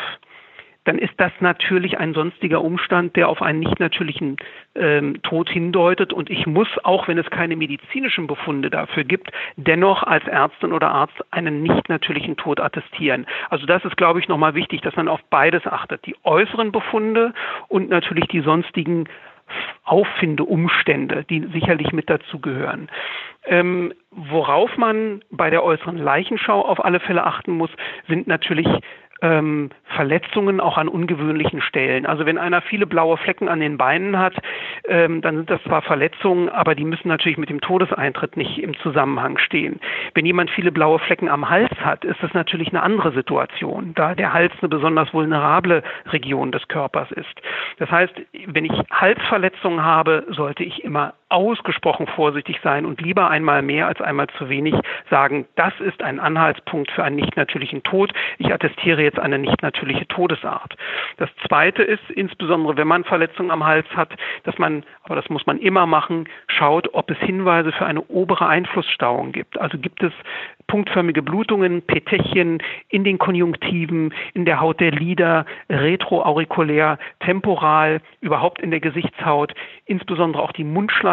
dann 0.87 0.99
ist 0.99 1.14
das 1.19 1.33
natürlich 1.40 1.99
ein 1.99 2.14
sonstiger 2.14 2.62
Umstand, 2.62 3.16
der 3.16 3.28
auf 3.28 3.43
einen 3.43 3.59
nicht 3.59 3.81
natürlichen 3.81 4.37
ähm, 4.76 5.21
Tod 5.23 5.50
hindeutet. 5.50 6.12
Und 6.12 6.31
ich 6.31 6.47
muss, 6.47 6.69
auch 6.85 7.09
wenn 7.09 7.19
es 7.19 7.28
keine 7.28 7.57
medizinischen 7.57 8.28
Befunde 8.28 8.71
dafür 8.71 9.02
gibt, 9.02 9.31
dennoch 9.57 10.05
als 10.05 10.26
Ärztin 10.28 10.73
oder 10.73 10.90
Arzt 10.90 11.16
einen 11.33 11.62
nicht 11.62 11.88
natürlichen 11.88 12.37
Tod 12.37 12.61
attestieren. 12.61 13.26
Also 13.50 13.66
das 13.66 13.85
ist, 13.85 13.97
glaube 13.97 14.21
ich, 14.21 14.28
nochmal 14.28 14.55
wichtig, 14.55 14.81
dass 14.83 14.95
man 14.95 15.09
auf 15.09 15.21
beides 15.28 15.66
achtet. 15.66 16.07
Die 16.07 16.14
äußeren 16.23 16.71
Befunde 16.71 17.35
und 17.66 17.88
natürlich 17.88 18.28
die 18.28 18.40
sonstigen 18.40 19.09
Auffindeumstände, 19.85 21.25
die 21.25 21.47
sicherlich 21.52 21.93
mit 21.93 22.11
dazugehören. 22.11 22.88
Ähm, 23.45 23.93
worauf 24.11 24.76
man 24.76 25.23
bei 25.31 25.50
der 25.50 25.62
äußeren 25.62 25.99
Leichenschau 25.99 26.62
auf 26.62 26.85
alle 26.85 26.99
Fälle 26.99 27.25
achten 27.25 27.52
muss, 27.52 27.71
sind 28.09 28.26
natürlich 28.26 28.66
ähm, 29.23 29.70
Verletzungen 29.85 30.61
auch 30.61 30.76
an 30.78 30.88
ungewöhnlichen 30.88 31.62
Stellen. 31.62 32.06
Also 32.06 32.26
wenn 32.26 32.38
einer 32.38 32.62
viele 32.62 32.87
blaue 32.87 33.16
Flecken 33.16 33.49
an 33.49 33.61
den 33.61 33.78
Beinen 33.78 34.18
hat, 34.18 34.35
ähm, 34.88 35.23
dann 35.23 35.37
sind 35.37 35.50
das 35.50 35.62
zwar 35.62 35.82
Verletzungen, 35.82 36.49
aber 36.49 36.75
die 36.75 36.85
müssen 36.85 37.08
natürlich 37.08 37.38
mit 37.38 37.49
dem 37.49 37.61
Todeseintritt 37.61 38.37
nicht 38.37 38.58
im 38.58 38.76
Zusammenhang 38.78 39.38
stehen. 39.38 39.80
Wenn 40.14 40.26
jemand 40.26 40.50
viele 40.50 40.73
blaue 40.73 40.99
Flecken 40.99 41.28
am 41.28 41.49
Hals 41.49 41.73
hat, 41.80 42.04
ist 42.04 42.23
das 42.23 42.35
natürlich 42.35 42.68
eine 42.68 42.82
andere 42.82 43.12
Situation, 43.12 43.94
da 43.94 44.14
der 44.14 44.32
Hals 44.32 44.52
eine 44.61 44.68
besonders 44.68 45.12
vulnerable 45.14 45.82
Region 46.06 46.52
des 46.52 46.66
Körpers 46.68 47.11
ist. 47.12 47.40
Das 47.78 47.90
heißt, 47.90 48.14
wenn 48.46 48.64
ich 48.64 48.73
Halsverletzungen 48.90 49.82
habe, 49.82 50.26
sollte 50.28 50.64
ich 50.64 50.85
immer 50.85 51.14
ausgesprochen 51.28 52.06
vorsichtig 52.06 52.61
sein 52.62 52.87
und 52.87 53.00
lieber 53.00 53.28
einmal 53.30 53.62
mehr 53.62 53.88
als 53.88 54.00
einmal 54.00 54.28
zu 54.38 54.49
wenig 54.49 54.75
sagen, 55.11 55.47
das 55.56 55.73
ist 55.80 56.02
ein 56.02 56.21
Anhaltspunkt 56.21 56.90
für 56.92 57.02
einen 57.02 57.16
nicht 57.16 57.37
natürlichen 57.37 57.83
Tod. 57.83 58.12
Ich 58.38 58.52
attestiere 58.52 59.02
jetzt 59.02 59.18
eine 59.18 59.38
nicht 59.38 59.61
natürliche 59.62 60.06
Todesart. 60.06 60.76
Das 61.16 61.28
zweite 61.47 61.83
ist, 61.83 62.11
insbesondere 62.11 62.76
wenn 62.76 62.87
man 62.87 63.04
Verletzungen 63.04 63.50
am 63.50 63.64
Hals 63.64 63.87
hat, 63.97 64.14
dass 64.45 64.56
man, 64.59 64.85
aber 65.02 65.16
das 65.16 65.28
muss 65.28 65.47
man 65.47 65.59
immer 65.59 65.87
machen, 65.87 66.28
schaut, 66.47 66.95
ob 66.95 67.11
es 67.11 67.18
Hinweise 67.18 67.73
für 67.73 67.87
eine 67.87 68.02
obere 68.02 68.47
Einflussstauung 68.47 69.33
gibt. 69.33 69.59
Also 69.61 69.78
gibt 69.78 70.02
es 70.02 70.12
punktförmige 70.66 71.23
Blutungen, 71.23 71.83
Petechien 71.83 72.62
in 72.88 73.04
den 73.04 73.18
Konjunktiven, 73.18 74.12
in 74.35 74.45
der 74.45 74.61
Haut 74.61 74.80
der 74.80 74.90
Lider, 74.90 75.47
retroaurikulär, 75.71 76.99
temporal, 77.21 78.00
überhaupt 78.21 78.61
in 78.61 78.71
der 78.71 78.80
Gesichtshaut, 78.80 79.54
insbesondere 79.85 80.42
auch 80.42 80.52
die 80.52 80.64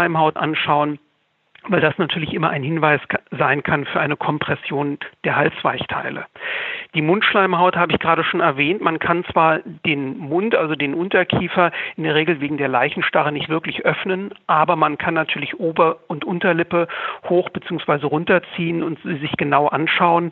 Mundschleimhaut 0.04 0.38
anschauen 0.38 1.00
weil 1.70 1.80
das 1.80 1.98
natürlich 1.98 2.34
immer 2.34 2.50
ein 2.50 2.62
Hinweis 2.62 3.00
sein 3.32 3.64
kann 3.64 3.86
für 3.86 4.02
eine 4.02 4.18
Kompression 4.18 4.98
der 5.24 5.38
Halsweichteile. 5.38 6.26
Die 6.94 7.02
Mundschleimhaut 7.02 7.78
habe 7.78 7.94
ich 7.94 8.00
gerade 8.00 8.26
schon 8.26 8.42
erwähnt. 8.42 8.82
Man 8.82 9.00
kann 9.00 9.24
zwar 9.32 9.60
den 9.86 10.18
Mund, 10.18 10.56
also 10.56 10.76
den 10.76 10.94
Unterkiefer, 10.94 11.72
in 11.96 12.04
der 12.04 12.16
Regel 12.16 12.42
wegen 12.42 12.58
der 12.58 12.68
Leichenstarre 12.68 13.32
nicht 13.32 13.48
wirklich 13.48 13.86
öffnen, 13.86 14.34
aber 14.46 14.76
man 14.76 14.98
kann 14.98 15.14
natürlich 15.14 15.58
Ober- 15.58 16.00
und 16.08 16.26
Unterlippe 16.26 16.90
hoch 17.30 17.50
bzw. 17.50 18.08
runterziehen 18.08 18.84
und 18.84 19.00
sie 19.04 19.16
sich 19.20 19.32
genau 19.38 19.68
anschauen. 19.68 20.32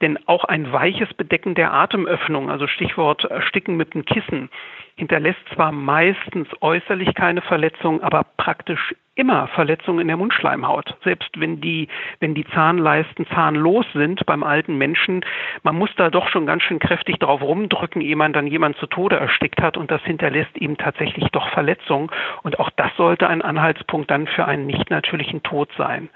Denn 0.00 0.18
auch 0.26 0.44
ein 0.44 0.72
weiches 0.72 1.12
Bedecken 1.12 1.54
der 1.54 1.74
Atemöffnung, 1.74 2.50
also 2.50 2.66
Stichwort 2.66 3.24
Ersticken 3.24 3.76
mit 3.76 3.94
einem 3.94 4.06
Kissen, 4.06 4.48
hinterlässt 4.96 5.40
zwar 5.54 5.70
meistens 5.70 6.48
äußerlich 6.60 7.14
keine 7.14 7.42
Verletzung, 7.42 8.02
aber 8.02 8.24
praktisch 8.36 8.94
immer 9.14 9.46
Verletzungen 9.48 10.00
in 10.00 10.08
der 10.08 10.16
Mundschleimhaut. 10.16 10.96
Selbst 11.04 11.28
wenn 11.38 11.60
die, 11.60 11.88
wenn 12.20 12.34
die 12.34 12.46
Zahnleisten 12.46 13.26
zahnlos 13.26 13.84
sind 13.92 14.24
beim 14.24 14.42
alten 14.42 14.78
Menschen, 14.78 15.22
man 15.62 15.76
muss 15.76 15.90
da 15.96 16.08
doch 16.08 16.28
schon 16.28 16.46
ganz 16.46 16.62
schön 16.62 16.78
kräftig 16.78 17.18
drauf 17.18 17.42
rumdrücken, 17.42 18.00
ehe 18.00 18.16
man 18.16 18.32
dann 18.32 18.46
jemand 18.46 18.78
zu 18.78 18.86
Tode 18.86 19.16
erstickt 19.16 19.60
hat 19.60 19.76
und 19.76 19.90
das 19.90 20.02
hinterlässt 20.02 20.56
ihm 20.58 20.78
tatsächlich 20.78 21.28
doch 21.32 21.50
Verletzungen. 21.50 22.10
Und 22.42 22.58
auch 22.58 22.70
das 22.70 22.90
sollte 22.96 23.28
ein 23.28 23.42
Anhaltspunkt 23.42 24.10
dann 24.10 24.26
für 24.26 24.46
einen 24.46 24.66
nicht 24.66 24.88
natürlichen 24.88 25.42
Tod 25.42 25.68
sein. 25.76 26.08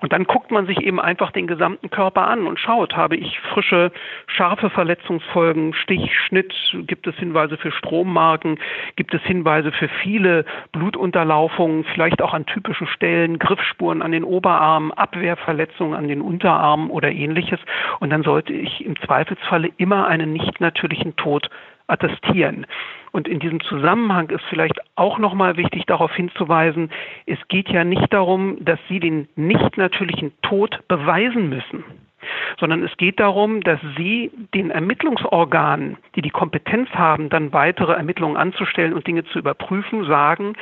Und 0.00 0.12
dann 0.12 0.24
guckt 0.24 0.52
man 0.52 0.66
sich 0.66 0.78
eben 0.80 1.00
einfach 1.00 1.32
den 1.32 1.48
gesamten 1.48 1.90
Körper 1.90 2.28
an 2.28 2.46
und 2.46 2.60
schaut, 2.60 2.96
habe 2.96 3.16
ich 3.16 3.40
frische, 3.40 3.90
scharfe 4.28 4.70
Verletzungsfolgen, 4.70 5.74
Stich, 5.74 6.16
Schnitt, 6.26 6.54
gibt 6.86 7.08
es 7.08 7.16
Hinweise 7.16 7.56
für 7.56 7.72
Strommarken, 7.72 8.60
gibt 8.94 9.12
es 9.12 9.22
Hinweise 9.22 9.72
für 9.72 9.88
viele 9.88 10.44
Blutunterlaufungen, 10.70 11.84
vielleicht 11.92 12.22
auch 12.22 12.32
an 12.32 12.43
typischen 12.44 12.86
Stellen, 12.86 13.38
Griffspuren 13.38 14.02
an 14.02 14.12
den 14.12 14.24
Oberarmen, 14.24 14.92
Abwehrverletzungen 14.92 15.94
an 15.94 16.08
den 16.08 16.20
Unterarmen 16.20 16.90
oder 16.90 17.10
ähnliches. 17.10 17.60
Und 18.00 18.10
dann 18.10 18.22
sollte 18.22 18.52
ich 18.52 18.84
im 18.84 18.96
Zweifelsfalle 19.00 19.70
immer 19.76 20.06
einen 20.06 20.32
nicht 20.32 20.60
natürlichen 20.60 21.16
Tod 21.16 21.50
attestieren. 21.86 22.66
Und 23.12 23.28
in 23.28 23.38
diesem 23.38 23.60
Zusammenhang 23.60 24.30
ist 24.30 24.44
vielleicht 24.48 24.80
auch 24.96 25.18
nochmal 25.18 25.56
wichtig 25.56 25.84
darauf 25.86 26.12
hinzuweisen, 26.14 26.90
es 27.26 27.38
geht 27.48 27.68
ja 27.68 27.84
nicht 27.84 28.12
darum, 28.12 28.64
dass 28.64 28.78
Sie 28.88 29.00
den 29.00 29.28
nicht 29.36 29.76
natürlichen 29.76 30.32
Tod 30.42 30.80
beweisen 30.88 31.48
müssen 31.48 31.84
sondern 32.58 32.82
es 32.82 32.96
geht 32.96 33.20
darum, 33.20 33.60
dass 33.60 33.80
Sie 33.96 34.30
den 34.54 34.70
Ermittlungsorganen, 34.70 35.96
die 36.14 36.22
die 36.22 36.30
Kompetenz 36.30 36.88
haben, 36.90 37.28
dann 37.28 37.52
weitere 37.52 37.92
Ermittlungen 37.92 38.36
anzustellen 38.36 38.92
und 38.92 39.06
Dinge 39.06 39.24
zu 39.24 39.38
überprüfen, 39.38 40.04
sagen, 40.04 40.54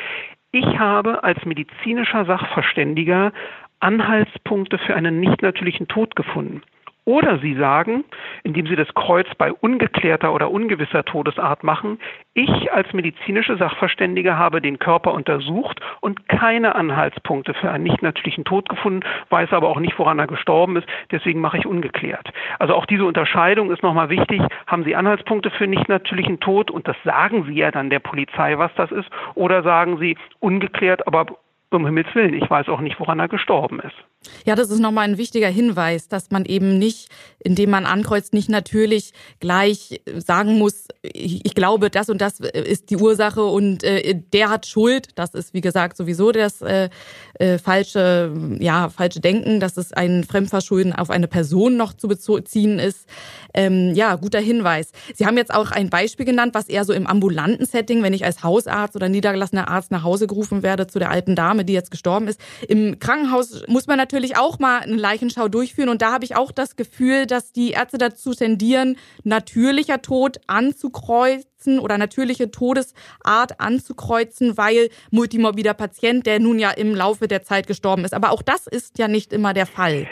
ich 0.53 0.79
habe 0.79 1.25
als 1.25 1.45
medizinischer 1.45 2.25
Sachverständiger 2.27 3.33
Anhaltspunkte 3.81 4.79
für 4.79 4.95
einen 4.95 5.19
nicht 5.19 5.43
natürlichen 5.43 5.89
Tod 5.89 6.15
gefunden. 6.15 6.63
Oder 7.05 7.41
Sie 7.41 7.57
sagen, 7.57 8.05
indem 8.45 8.69
Sie 8.69 8.77
das 8.77 8.95
Kreuz 8.95 9.27
bei 9.37 9.53
ungeklärter 9.53 10.33
oder 10.33 10.53
ungewisser 10.53 11.05
Todesart 11.05 11.65
machen, 11.65 11.99
ich 12.33 12.73
als 12.73 12.93
medizinische 12.93 13.57
Sachverständige 13.57 14.39
habe 14.39 14.61
den 14.61 14.79
Körper 14.79 15.13
untersucht 15.13 15.81
und 16.01 16.29
keine 16.29 16.77
Anhaltspunkte 16.77 17.55
für 17.55 17.73
einen 17.73 17.83
nicht 17.83 18.03
natürlichen 18.03 18.45
Tod 18.45 18.69
gefunden, 18.69 19.01
weiß 19.31 19.53
aber 19.53 19.69
auch 19.69 19.81
nicht, 19.81 19.99
woran 19.99 20.21
er 20.21 20.29
gestorben 20.29 20.77
ist, 20.77 20.87
deswegen 21.11 21.41
mache 21.41 21.59
ich 21.59 21.67
ungeklärt. 21.67 22.33
Also 22.61 22.75
auch 22.75 22.87
diese 22.87 23.05
Unterscheidung 23.05 23.73
ist 23.73 23.83
nochmal 23.83 24.09
wichtig. 24.09 24.41
Haben 24.69 24.85
Sie 24.85 24.95
Anhaltspunkte 24.95 25.51
für 25.51 25.67
nicht 25.67 25.89
natürlichen 25.89 26.39
Tod 26.39 26.71
und 26.71 26.87
das 26.87 26.97
sagen 27.03 27.47
Sie 27.47 27.55
ja 27.55 27.73
dann 27.73 27.91
der 27.91 27.99
Polizei, 27.99 28.59
was 28.59 28.73
das 28.77 28.93
ist, 28.93 29.11
oder 29.35 29.65
sagen 29.65 29.99
Sie 29.99 30.17
ungeklärt, 30.39 31.05
aber 31.09 31.27
um 31.71 31.85
Himmels 31.85 32.15
Willen, 32.15 32.35
ich 32.35 32.49
weiß 32.49 32.69
auch 32.69 32.81
nicht, 32.81 33.01
woran 33.01 33.19
er 33.19 33.29
gestorben 33.29 33.81
ist. 33.81 33.97
Ja, 34.45 34.55
das 34.55 34.71
ist 34.71 34.79
nochmal 34.79 35.09
ein 35.09 35.19
wichtiger 35.19 35.49
Hinweis, 35.49 36.09
dass 36.09 36.31
man 36.31 36.45
eben 36.45 36.79
nicht, 36.79 37.09
indem 37.39 37.71
man 37.71 37.87
ankreuzt, 37.87 38.33
nicht 38.33 38.49
natürlich 38.49 39.13
gleich 39.41 40.01
sagen 40.19 40.59
muss, 40.59 40.89
ich, 41.03 41.55
glaube, 41.55 41.91
das 41.91 42.09
und 42.09 42.21
das 42.21 42.41
ist 42.41 42.91
die 42.91 42.97
Ursache 42.97 43.45
und 43.45 43.85
äh, 43.85 44.15
der 44.33 44.51
hat 44.51 44.67
Schuld. 44.67 45.09
Das 45.17 45.35
ist, 45.35 45.55
wie 45.55 45.61
gesagt, 45.61 45.97
sowieso 45.97 46.33
das 46.33 46.63
äh, 46.63 46.89
äh, 47.35 47.59
falsche, 47.59 48.33
ja, 48.61 48.89
falsche 48.89 49.21
Denken, 49.21 49.61
dass 49.61 49.77
es 49.77 49.93
ein 49.93 50.25
Fremdverschulden 50.25 50.93
auf 50.93 51.11
eine 51.11 51.29
Person 51.29 51.77
noch 51.77 51.93
zu 51.95 52.09
beziehen 52.09 52.79
ist. 52.79 53.07
Ähm, 53.55 53.95
ja, 53.95 54.17
guter 54.17 54.41
Hinweis. 54.41 54.93
Sie 55.15 55.27
haben 55.27 55.37
jetzt 55.37 55.53
auch 55.53 55.71
ein 55.71 55.91
Beispiel 55.91 56.25
genannt, 56.25 56.55
was 56.55 56.69
eher 56.69 56.85
so 56.85 56.93
im 56.93 57.07
ambulanten 57.07 57.67
Setting, 57.67 58.03
wenn 58.03 58.13
ich 58.13 58.25
als 58.25 58.43
Hausarzt 58.43 58.97
oder 58.97 59.09
niedergelassener 59.09 59.69
Arzt 59.69 59.91
nach 59.91 60.05
Hause 60.05 60.27
gerufen 60.27 60.63
werde 60.63 60.87
zu 60.87 60.99
der 60.99 61.11
alten 61.11 61.35
Dame, 61.35 61.65
die 61.65 61.73
jetzt 61.73 61.91
gestorben 61.91 62.29
ist. 62.29 62.41
Im 62.69 62.99
Krankenhaus 62.99 63.65
muss 63.67 63.87
man 63.87 63.99
natürlich 63.99 64.12
auch 64.37 64.59
mal 64.59 64.81
eine 64.81 64.97
Leichenschau 64.97 65.49
durchführen 65.49 65.89
und 65.89 66.03
da 66.03 66.13
habe 66.13 66.25
ich 66.25 66.37
auch 66.37 66.53
das 66.53 66.77
Gefühl, 66.77 67.27
dass 67.27 67.53
die 67.53 67.71
Ärzte 67.71 67.99
dazu 67.99 68.35
tendieren, 68.35 68.97
natürlicher 69.25 70.03
Tod 70.03 70.41
anzukreuzen 70.47 71.79
oder 71.79 71.99
natürliche 71.99 72.51
Todesart 72.51 73.59
anzukreuzen, 73.59 74.57
weil 74.57 74.91
multimorbider 75.11 75.75
Patient, 75.75 76.27
der 76.27 76.41
nun 76.41 76.59
ja 76.59 76.71
im 76.71 76.95
Laufe 76.95 77.29
der 77.29 77.43
Zeit 77.43 77.67
gestorben 77.67 78.05
ist. 78.05 78.15
Aber 78.15 78.31
auch 78.31 78.43
das 78.43 78.67
ist 78.67 78.99
ja 78.99 79.09
nicht 79.09 79.33
immer 79.33 79.55
der 79.55 79.67
Fall. 79.67 80.07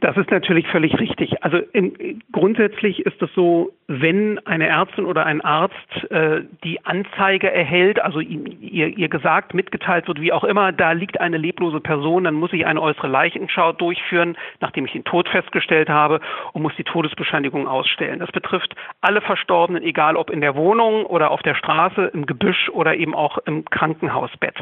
Das 0.00 0.16
ist 0.16 0.30
natürlich 0.30 0.66
völlig 0.68 0.98
richtig. 0.98 1.42
Also 1.42 1.58
in, 1.72 2.22
grundsätzlich 2.32 3.06
ist 3.06 3.20
es 3.22 3.30
so, 3.34 3.72
wenn 3.86 4.38
eine 4.46 4.66
Ärztin 4.66 5.06
oder 5.06 5.24
ein 5.24 5.40
Arzt 5.40 5.74
äh, 6.10 6.42
die 6.62 6.84
Anzeige 6.84 7.50
erhält, 7.50 8.00
also 8.00 8.20
ihr, 8.20 8.88
ihr 8.88 9.08
gesagt, 9.08 9.54
mitgeteilt 9.54 10.06
wird, 10.08 10.20
wie 10.20 10.32
auch 10.32 10.44
immer, 10.44 10.72
da 10.72 10.92
liegt 10.92 11.20
eine 11.20 11.38
leblose 11.38 11.80
Person, 11.80 12.24
dann 12.24 12.34
muss 12.34 12.52
ich 12.52 12.66
eine 12.66 12.82
äußere 12.82 13.08
Leichenschau 13.08 13.72
durchführen, 13.72 14.36
nachdem 14.60 14.84
ich 14.84 14.92
den 14.92 15.04
Tod 15.04 15.28
festgestellt 15.28 15.88
habe 15.88 16.20
und 16.52 16.62
muss 16.62 16.76
die 16.76 16.84
Todesbescheinigung 16.84 17.66
ausstellen. 17.66 18.18
Das 18.18 18.30
betrifft 18.30 18.74
alle 19.00 19.20
Verstorbenen, 19.20 19.82
egal 19.82 20.16
ob 20.16 20.30
in 20.30 20.40
der 20.40 20.54
Wohnung 20.54 21.06
oder 21.06 21.30
auf 21.30 21.42
der 21.42 21.54
Straße, 21.54 22.10
im 22.12 22.26
Gebüsch 22.26 22.68
oder 22.70 22.94
eben 22.96 23.14
auch 23.14 23.38
im 23.38 23.64
Krankenhausbett. 23.64 24.56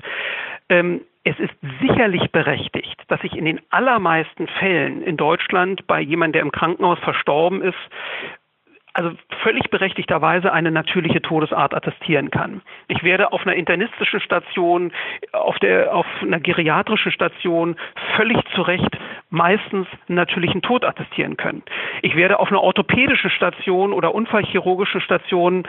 Ähm, 0.69 1.01
es 1.27 1.39
ist 1.41 1.55
sicherlich 1.81 2.31
berechtigt, 2.31 3.03
dass 3.09 3.23
ich 3.25 3.37
in 3.37 3.45
den 3.45 3.61
allermeisten 3.71 4.47
Fällen 4.47 5.03
in 5.03 5.17
Deutschland 5.17 5.85
bei 5.89 6.01
jemandem, 6.01 6.35
der 6.35 6.43
im 6.43 6.53
Krankenhaus 6.53 7.01
verstorben 7.01 7.63
ist, 7.63 7.75
also 8.93 9.11
völlig 9.43 9.69
berechtigterweise 9.69 10.53
eine 10.53 10.71
natürliche 10.71 11.21
Todesart 11.21 11.75
attestieren 11.75 12.31
kann. 12.31 12.63
Ich 12.87 13.03
werde 13.03 13.33
auf 13.33 13.43
einer 13.43 13.57
internistischen 13.57 14.21
Station, 14.21 14.93
auf, 15.33 15.59
der, 15.59 15.95
auf 15.95 16.07
einer 16.23 16.39
geriatrischen 16.39 17.11
Station 17.11 17.77
völlig 18.17 18.39
zu 18.55 18.63
Recht 18.63 18.97
meistens 19.29 19.89
einen 20.09 20.17
natürlichen 20.17 20.63
Tod 20.63 20.85
attestieren 20.85 21.37
können. 21.37 21.63
Ich 22.03 22.15
werde 22.15 22.39
auf 22.39 22.49
einer 22.49 22.63
orthopädischen 22.63 23.31
Station 23.31 23.93
oder 23.93 24.15
unfallchirurgischen 24.15 25.01
Station 25.01 25.65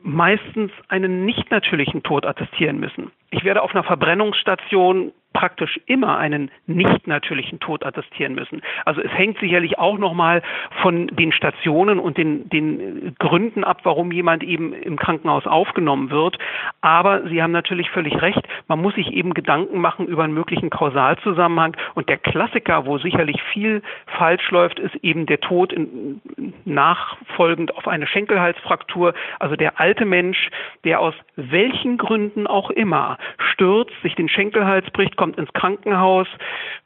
meistens 0.00 0.70
einen 0.88 1.24
nicht 1.24 1.50
natürlichen 1.50 2.02
Tod 2.02 2.24
attestieren 2.24 2.78
müssen. 2.78 3.10
Ich 3.30 3.44
werde 3.44 3.62
auf 3.62 3.72
einer 3.72 3.84
Verbrennungsstation 3.84 5.12
praktisch 5.32 5.78
immer 5.86 6.18
einen 6.18 6.50
nicht 6.66 7.06
natürlichen 7.06 7.60
Tod 7.60 7.84
attestieren 7.84 8.34
müssen. 8.34 8.62
Also 8.84 9.00
es 9.00 9.12
hängt 9.12 9.38
sicherlich 9.38 9.78
auch 9.78 9.98
nochmal 9.98 10.42
von 10.82 11.06
den 11.08 11.32
Stationen 11.32 11.98
und 11.98 12.16
den, 12.16 12.48
den 12.48 13.14
Gründen 13.18 13.62
ab, 13.62 13.80
warum 13.84 14.10
jemand 14.10 14.42
eben 14.42 14.72
im 14.72 14.96
Krankenhaus 14.96 15.46
aufgenommen 15.46 16.10
wird. 16.10 16.38
Aber 16.80 17.28
Sie 17.28 17.42
haben 17.42 17.52
natürlich 17.52 17.90
völlig 17.90 18.20
recht, 18.22 18.40
man 18.68 18.80
muss 18.80 18.94
sich 18.94 19.12
eben 19.12 19.34
Gedanken 19.34 19.80
machen 19.80 20.06
über 20.06 20.24
einen 20.24 20.34
möglichen 20.34 20.70
Kausalzusammenhang. 20.70 21.76
Und 21.94 22.08
der 22.08 22.18
Klassiker, 22.18 22.86
wo 22.86 22.98
sicherlich 22.98 23.40
viel 23.52 23.82
falsch 24.06 24.50
läuft, 24.50 24.78
ist 24.78 24.96
eben 24.96 25.26
der 25.26 25.40
Tod 25.40 25.72
in, 25.72 26.20
nachfolgend 26.64 27.76
auf 27.76 27.86
eine 27.86 28.06
Schenkelhalsfraktur. 28.06 29.14
Also 29.38 29.56
der 29.56 29.78
alte 29.78 30.04
Mensch, 30.04 30.50
der 30.84 31.00
aus 31.00 31.14
welchen 31.36 31.98
Gründen 31.98 32.46
auch 32.46 32.70
immer 32.70 33.18
stürzt, 33.52 33.92
sich 34.02 34.14
den 34.14 34.28
Schenkelhals 34.28 34.90
bricht, 34.90 35.16
kommt 35.16 35.27
ins 35.36 35.52
Krankenhaus. 35.52 36.28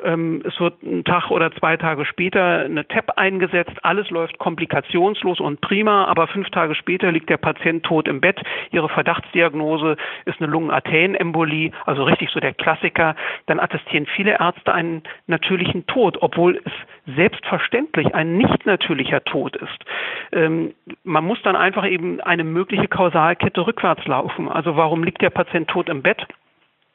Ähm, 0.03 0.43
es 0.47 0.59
wird 0.61 0.83
einen 0.83 1.05
Tag 1.05 1.31
oder 1.31 1.53
zwei 1.53 1.77
Tage 1.77 2.05
später 2.05 2.61
eine 2.61 2.85
TEP 2.87 3.13
eingesetzt. 3.17 3.73
Alles 3.83 4.11
läuft 4.11 4.39
komplikationslos 4.39 5.41
und 5.41 5.61
prima, 5.61 6.07
aber 6.07 6.27
fünf 6.27 6.51
Tage 6.51 6.75
später 6.75 7.13
liegt 7.13 7.31
der 7.31 7.37
Patient 7.37 7.85
tot 7.85 8.09
im 8.09 8.21
Bett. 8.21 8.41
Ihre 8.71 8.89
Verdachtsdiagnose 8.89 9.97
ist 10.25 10.41
eine 10.41 10.51
Lungenarterienembolie, 10.51 11.73
also 11.87 12.05
richtig 12.05 12.31
so 12.31 12.41
der 12.41 12.55
Klassiker. 12.55 13.15
Dann 13.47 13.61
attestieren 13.61 14.07
viele 14.07 14.39
Ärzte 14.39 14.73
einen 14.73 15.03
natürlichen 15.27 15.87
Tod, 15.87 16.19
obwohl 16.21 16.61
es 16.65 16.73
selbstverständlich 17.15 18.15
ein 18.15 18.37
nicht 18.37 18.67
natürlicher 18.67 19.25
Tod 19.25 19.57
ist. 19.57 19.85
Ähm, 20.33 20.75
man 21.05 21.25
muss 21.25 21.41
dann 21.43 21.57
einfach 21.57 21.87
eben 21.87 22.21
eine 22.21 22.45
mögliche 22.45 22.89
Kausalkette 22.89 23.67
rückwärts 23.67 24.07
laufen. 24.07 24.49
Also 24.49 24.77
warum 24.77 25.05
liegt 25.05 25.23
der 25.23 25.31
Patient 25.31 25.69
tot 25.69 25.89
im 25.89 26.03
Bett? 26.03 26.27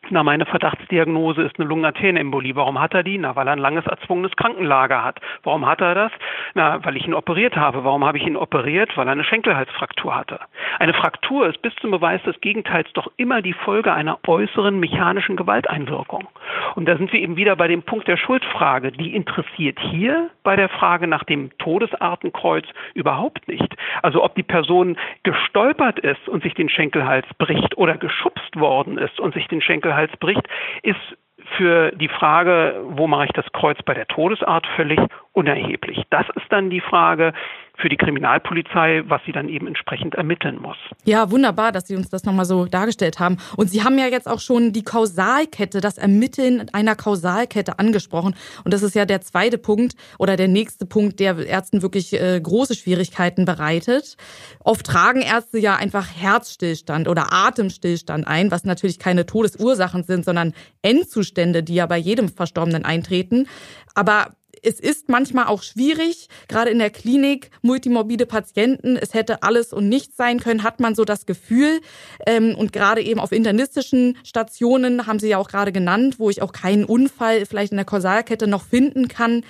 Na, 0.10 0.24
meine 0.24 0.46
Verdachtsdiagnose 0.46 1.42
ist 1.42 1.60
eine 1.60 1.68
Lungenarterienembolie. 1.68 2.56
Warum 2.56 2.80
hat 2.80 2.94
er 2.94 3.04
die? 3.04 3.18
Na, 3.18 3.36
weil 3.36 3.48
er 3.48 3.54
ein 3.54 3.60
langes 3.60 3.86
erzwungenes 3.86 4.36
Krankenlager 4.38 5.04
hat. 5.04 5.20
Warum 5.44 5.66
hat 5.66 5.82
er 5.82 5.96
das? 5.96 6.12
Na, 6.54 6.84
weil 6.86 6.96
ich 6.96 7.06
ihn 7.06 7.14
operiert 7.14 7.58
habe. 7.58 7.84
Warum 7.84 8.06
habe 8.06 8.18
ich 8.18 8.26
ihn 8.26 8.38
operiert? 8.38 8.96
Weil 8.96 9.08
er 9.08 9.12
eine 9.12 9.26
Schenkelhalsfraktur 9.26 10.16
hatte. 10.16 10.40
Eine 10.80 10.94
Fraktur 10.94 11.48
ist 11.48 11.62
bis 11.62 11.76
zum 11.76 11.92
Beweis 11.92 12.24
des 12.24 12.40
Gegenteils 12.40 12.88
doch 12.94 13.12
immer 13.18 13.42
die 13.42 13.54
Folge 13.54 13.94
einer 13.94 14.20
äußeren 14.26 14.80
mechanischen 14.80 15.36
Gewalteinwirkung. 15.36 16.28
Und 16.76 16.88
da 16.88 16.96
sind 16.96 17.12
wir 17.12 17.20
eben 17.20 17.36
wieder 17.36 17.56
bei 17.58 17.68
dem 17.68 17.84
Punkt 17.84 18.08
der 18.08 18.18
Schuldfrage. 18.18 18.94
Die 18.94 19.14
interessiert 19.14 19.78
hier 19.80 20.30
bei 20.44 20.56
der 20.56 20.70
Frage 20.70 21.08
nach 21.08 21.26
dem 21.26 21.50
Todesartenkreuz 21.58 22.66
überhaupt 22.94 23.48
nicht. 23.50 23.76
Also 24.04 24.24
ob 24.24 24.36
die 24.36 24.44
Person 24.44 24.98
gestolpert 25.24 26.00
ist 26.00 26.30
und 26.30 26.44
sich 26.44 26.54
den 26.54 26.70
Schenkelhals 26.70 27.26
bricht 27.38 27.78
oder 27.78 27.98
geschubst 27.98 28.58
worden 28.58 28.98
ist 28.98 29.20
und 29.20 29.34
sich 29.34 29.48
den 29.48 29.62
Schenkelhals 29.62 29.97
Hals 29.98 30.16
bricht, 30.18 30.48
ist 30.84 31.18
für 31.58 31.92
die 31.92 32.08
Frage, 32.08 32.82
wo 32.90 33.08
mache 33.08 33.26
ich 33.26 33.32
das 33.34 33.46
Kreuz 33.54 33.78
bei 33.84 33.94
der 33.94 34.08
Todesart, 34.08 34.66
völlig 34.76 35.00
unerheblich. 35.34 36.04
Das 36.10 36.26
ist 36.36 36.46
dann 36.50 36.70
die 36.70 36.82
Frage, 36.82 37.34
für 37.78 37.90
die 37.90 37.98
Kriminalpolizei, 37.98 39.04
was 39.06 39.22
sie 39.26 39.32
dann 39.32 39.50
eben 39.50 39.68
entsprechend 39.68 40.16
ermitteln 40.16 40.60
muss. 40.60 40.78
Ja, 41.06 41.30
wunderbar, 41.30 41.72
dass 41.72 41.88
Sie 41.88 41.96
uns 41.96 42.10
das 42.10 42.24
nochmal 42.24 42.46
so 42.46 42.66
dargestellt 42.66 43.20
haben. 43.20 43.38
Und 43.56 43.70
Sie 43.70 43.84
haben 43.84 43.98
ja 44.00 44.08
jetzt 44.08 44.28
auch 44.28 44.40
schon 44.40 44.74
die 44.74 44.84
Kausalkette, 44.84 45.80
das 45.80 45.98
Ermitteln 45.98 46.70
einer 46.74 46.96
Kausalkette 46.96 47.78
angesprochen. 47.78 48.36
Und 48.64 48.74
das 48.74 48.82
ist 48.82 48.96
ja 48.96 49.06
der 49.06 49.22
zweite 49.22 49.60
Punkt 49.60 49.94
oder 50.18 50.36
der 50.36 50.48
nächste 50.48 50.86
Punkt, 50.86 51.20
der 51.20 51.38
Ärzten 51.38 51.84
wirklich 51.84 52.20
äh, 52.20 52.40
große 52.42 52.76
Schwierigkeiten 52.76 53.46
bereitet. 53.46 54.18
Oft 54.64 54.86
tragen 54.86 55.22
Ärzte 55.22 55.60
ja 55.60 55.76
einfach 55.76 56.08
Herzstillstand 56.16 57.08
oder 57.08 57.32
Atemstillstand 57.32 58.28
ein, 58.28 58.50
was 58.50 58.66
natürlich 58.66 58.98
keine 58.98 59.28
Todesursachen 59.28 60.04
sind, 60.04 60.26
sondern 60.26 60.54
Endzustände, 60.82 61.62
die 61.62 61.76
ja 61.76 61.86
bei 61.86 61.98
jedem 61.98 62.30
Verstorbenen 62.30 62.86
eintreten. 62.86 63.48
Aber 63.94 64.32
es 64.64 64.80
ist 64.80 65.10
manchmal 65.10 65.46
auch 65.46 65.64
schwierig, 65.64 66.28
gerade 66.48 66.72
in 66.72 66.80
der 66.80 66.90
Klinik, 66.90 67.52
multimorbide 67.62 68.26
Patienten, 68.26 68.98
es 68.98 69.14
hätte 69.14 69.44
alles 69.44 69.74
und 69.74 69.90
nichts 69.90 70.18
sein 70.18 70.40
können, 70.40 70.64
hat 70.64 70.80
man 70.80 70.96
so 70.96 71.06
das 71.06 71.26
Gefühl. 71.26 71.82
Ähm, 72.26 72.56
und 72.56 72.74
gerade 72.74 73.02
eben 73.02 73.20
auf 73.20 73.32
internistischen 73.32 74.18
Stationen, 74.24 75.08
haben 75.08 75.20
Sie 75.20 75.30
ja 75.30 75.38
auch 75.38 75.50
gerade 75.50 75.72
genannt, 75.72 76.20
wo 76.20 76.30
ich 76.30 76.42
auch 76.42 76.52
keinen 76.52 76.86
Unfall 76.86 77.46
vielleicht 77.46 77.72
in 77.72 77.78
der 77.78 77.86
Kausalkette 77.86 78.48
noch 78.48 78.64
finden 78.64 79.08
kann. 79.08 79.44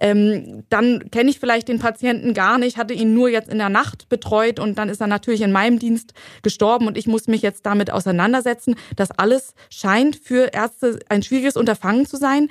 Ähm, 0.00 0.64
dann 0.70 1.10
kenne 1.10 1.28
ich 1.28 1.38
vielleicht 1.38 1.68
den 1.68 1.78
Patienten 1.78 2.32
gar 2.32 2.56
nicht, 2.56 2.78
hatte 2.78 2.94
ihn 2.94 3.12
nur 3.12 3.28
jetzt 3.28 3.50
in 3.50 3.58
der 3.58 3.68
Nacht 3.68 4.08
betreut 4.08 4.58
und 4.58 4.78
dann 4.78 4.88
ist 4.88 5.02
er 5.02 5.06
natürlich 5.06 5.42
in 5.42 5.52
meinem 5.52 5.78
Dienst 5.78 6.14
gestorben 6.42 6.86
und 6.86 6.96
ich 6.96 7.06
muss 7.06 7.28
mich 7.28 7.42
jetzt 7.42 7.66
damit 7.66 7.92
auseinandersetzen. 7.92 8.76
Das 8.96 9.10
alles 9.10 9.54
scheint 9.68 10.16
für 10.16 10.54
Ärzte 10.54 11.00
ein 11.10 11.22
schwieriges 11.22 11.56
Unterfangen 11.56 12.06
zu 12.06 12.16
sein. 12.16 12.48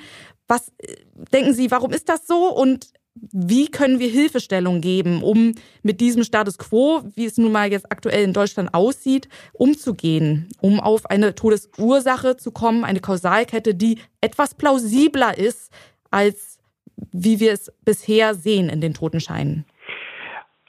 Was 0.50 0.72
denken 1.32 1.54
Sie, 1.54 1.70
warum 1.70 1.92
ist 1.92 2.08
das 2.08 2.26
so 2.26 2.48
und 2.48 2.88
wie 3.14 3.70
können 3.70 4.00
wir 4.00 4.08
Hilfestellung 4.08 4.80
geben, 4.80 5.22
um 5.22 5.54
mit 5.84 6.00
diesem 6.00 6.24
Status 6.24 6.58
quo, 6.58 7.02
wie 7.14 7.24
es 7.24 7.38
nun 7.38 7.52
mal 7.52 7.70
jetzt 7.70 7.92
aktuell 7.92 8.24
in 8.24 8.32
Deutschland 8.32 8.74
aussieht, 8.74 9.28
umzugehen, 9.52 10.48
um 10.60 10.80
auf 10.80 11.06
eine 11.06 11.36
Todesursache 11.36 12.36
zu 12.36 12.50
kommen, 12.50 12.84
eine 12.84 12.98
Kausalkette, 12.98 13.76
die 13.76 14.00
etwas 14.20 14.56
plausibler 14.56 15.38
ist, 15.38 15.72
als 16.10 16.58
wie 17.12 17.38
wir 17.38 17.52
es 17.52 17.72
bisher 17.84 18.34
sehen 18.34 18.70
in 18.70 18.80
den 18.80 18.92
Totenscheinen? 18.92 19.64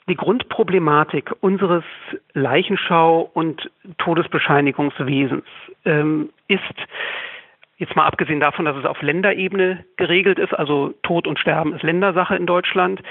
Die 0.08 0.14
Grundproblematik 0.14 1.32
unseres 1.40 1.84
Leichenschau- 2.34 3.30
und 3.34 3.68
Todesbescheinigungswesens 3.98 5.44
ähm, 5.84 6.30
ist, 6.46 6.62
Jetzt 7.82 7.96
mal 7.96 8.06
abgesehen 8.06 8.38
davon, 8.38 8.64
dass 8.64 8.76
es 8.76 8.84
auf 8.84 9.02
Länderebene 9.02 9.84
geregelt 9.96 10.38
ist, 10.38 10.54
also 10.54 10.94
Tod 11.02 11.26
und 11.26 11.40
Sterben 11.40 11.74
ist 11.74 11.82
Ländersache 11.82 12.36
in 12.36 12.46
Deutschland, 12.46 13.02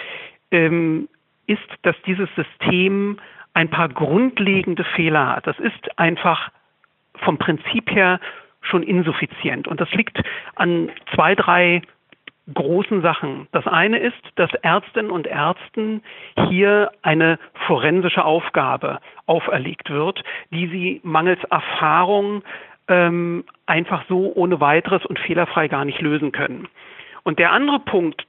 ähm, 0.49 1.10
ist, 1.45 1.60
dass 1.81 1.97
dieses 2.05 2.29
System 2.38 3.19
ein 3.53 3.69
paar 3.69 3.89
grundlegende 3.89 4.86
Fehler 4.86 5.36
hat. 5.36 5.45
Das 5.45 5.60
ist 5.60 5.99
einfach 5.99 6.51
vom 7.15 7.38
Prinzip 7.38 7.91
her 7.91 8.21
schon 8.62 8.81
insuffizient. 8.81 9.67
Und 9.67 9.81
das 9.81 9.91
liegt 9.91 10.21
an 10.55 10.89
zwei, 11.13 11.36
drei 11.36 11.81
großen 12.53 13.01
Sachen. 13.01 13.49
Das 13.51 13.67
eine 13.67 13.97
ist, 13.99 14.23
dass 14.36 14.53
Ärztinnen 14.53 15.12
und 15.12 15.27
Ärzten 15.27 16.01
hier 16.47 16.91
eine 17.01 17.39
forensische 17.67 18.23
Aufgabe 18.23 18.99
auferlegt 19.25 19.89
wird, 19.89 20.23
die 20.49 20.67
sie 20.67 21.01
mangels 21.03 21.43
Erfahrung 21.49 22.41
ähm, 22.88 23.43
einfach 23.71 24.03
so 24.10 24.34
ohne 24.36 24.60
weiteres 24.60 25.05
und 25.05 25.17
fehlerfrei 25.17 25.69
gar 25.69 25.86
nicht 25.86 26.01
lösen 26.01 26.34
können. 26.34 26.67
Und 27.23 27.39
der 27.39 27.53
andere 27.53 27.79
Punkt, 27.79 28.25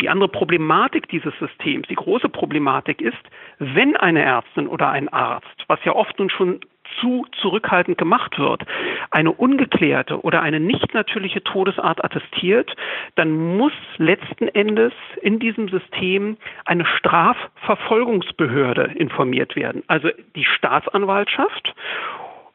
die 0.00 0.08
andere 0.08 0.28
Problematik 0.28 1.08
dieses 1.08 1.34
Systems, 1.38 1.86
die 1.88 1.94
große 1.94 2.30
Problematik 2.30 3.02
ist, 3.02 3.22
wenn 3.58 3.94
eine 3.96 4.22
Ärztin 4.22 4.66
oder 4.66 4.88
ein 4.88 5.10
Arzt, 5.10 5.64
was 5.68 5.78
ja 5.84 5.94
oft 5.94 6.18
nun 6.18 6.30
schon 6.30 6.60
zu 7.00 7.26
zurückhaltend 7.42 7.98
gemacht 7.98 8.38
wird, 8.38 8.62
eine 9.10 9.32
ungeklärte 9.32 10.22
oder 10.22 10.40
eine 10.40 10.60
nicht 10.60 10.94
natürliche 10.94 11.44
Todesart 11.44 12.02
attestiert, 12.02 12.74
dann 13.16 13.58
muss 13.58 13.74
letzten 13.98 14.48
Endes 14.48 14.94
in 15.20 15.38
diesem 15.38 15.68
System 15.68 16.38
eine 16.64 16.86
Strafverfolgungsbehörde 16.86 18.92
informiert 18.94 19.56
werden, 19.56 19.82
also 19.88 20.08
die 20.36 20.44
Staatsanwaltschaft 20.44 21.74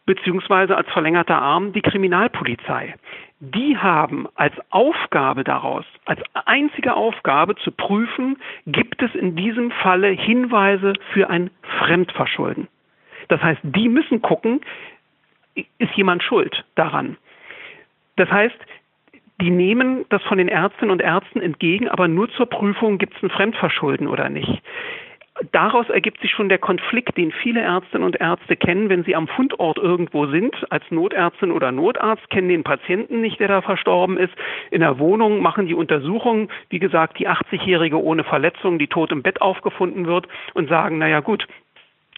beziehungsweise 0.05 0.75
als 0.75 0.89
verlängerter 0.89 1.41
Arm 1.41 1.73
die 1.73 1.81
Kriminalpolizei. 1.81 2.95
die 3.43 3.75
haben 3.75 4.27
als 4.35 4.53
Aufgabe 4.69 5.43
daraus, 5.43 5.85
als 6.05 6.21
einzige 6.45 6.93
Aufgabe 6.93 7.55
zu 7.55 7.71
prüfen, 7.71 8.37
gibt 8.67 9.01
es 9.01 9.15
in 9.15 9.35
diesem 9.35 9.71
Falle 9.71 10.09
Hinweise 10.09 10.93
für 11.11 11.27
ein 11.27 11.49
Fremdverschulden. 11.79 12.67
Das 13.29 13.41
heißt, 13.41 13.61
die 13.63 13.89
müssen 13.89 14.21
gucken, 14.21 14.61
ist 15.55 15.93
jemand 15.95 16.21
schuld 16.21 16.63
daran. 16.75 17.17
Das 18.15 18.29
heißt, 18.29 18.57
die 19.41 19.49
nehmen 19.49 20.05
das 20.09 20.21
von 20.23 20.37
den 20.37 20.47
Ärztinnen 20.47 20.91
und 20.91 21.01
Ärzten 21.01 21.41
entgegen, 21.41 21.89
aber 21.89 22.07
nur 22.07 22.29
zur 22.33 22.45
Prüfung, 22.45 22.99
gibt 22.99 23.17
es 23.17 23.23
ein 23.23 23.31
Fremdverschulden 23.31 24.07
oder 24.07 24.29
nicht. 24.29 24.61
Daraus 25.51 25.89
ergibt 25.89 26.21
sich 26.21 26.31
schon 26.31 26.49
der 26.49 26.59
Konflikt, 26.59 27.17
den 27.17 27.31
viele 27.31 27.61
Ärztinnen 27.61 28.05
und 28.05 28.19
Ärzte 28.19 28.55
kennen, 28.55 28.89
wenn 28.89 29.03
sie 29.03 29.15
am 29.15 29.27
Fundort 29.27 29.77
irgendwo 29.77 30.27
sind, 30.27 30.55
als 30.71 30.83
Notärztin 30.91 31.51
oder 31.51 31.71
Notarzt, 31.71 32.29
kennen 32.29 32.49
den 32.49 32.63
Patienten 32.63 33.21
nicht, 33.21 33.39
der 33.39 33.47
da 33.47 33.61
verstorben 33.61 34.17
ist. 34.17 34.33
In 34.69 34.81
der 34.81 34.99
Wohnung 34.99 35.41
machen 35.41 35.67
die 35.67 35.73
Untersuchung, 35.73 36.49
wie 36.69 36.79
gesagt, 36.79 37.17
die 37.17 37.27
80-Jährige 37.27 38.01
ohne 38.01 38.23
Verletzung, 38.23 38.77
die 38.77 38.87
tot 38.87 39.11
im 39.11 39.23
Bett 39.23 39.41
aufgefunden 39.41 40.05
wird 40.05 40.27
und 40.53 40.69
sagen, 40.69 40.97
naja 40.99 41.21
gut, 41.21 41.47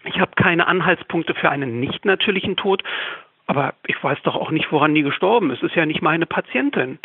ich 0.05 0.19
habe 0.19 0.31
keine 0.35 0.67
Anhaltspunkte 0.67 1.33
für 1.33 1.49
einen 1.49 1.79
nicht 1.79 2.03
natürlichen 2.03 2.57
Tod, 2.57 2.83
aber 3.47 3.73
ich 3.87 4.01
weiß 4.03 4.17
doch 4.23 4.35
auch 4.35 4.51
nicht, 4.51 4.71
woran 4.71 4.95
die 4.95 5.03
gestorben 5.03 5.51
ist. 5.51 5.63
Es 5.63 5.71
ist 5.71 5.75
ja 5.75 5.85
nicht 5.85 6.01
meine 6.01 6.25
Patientin. 6.25 6.99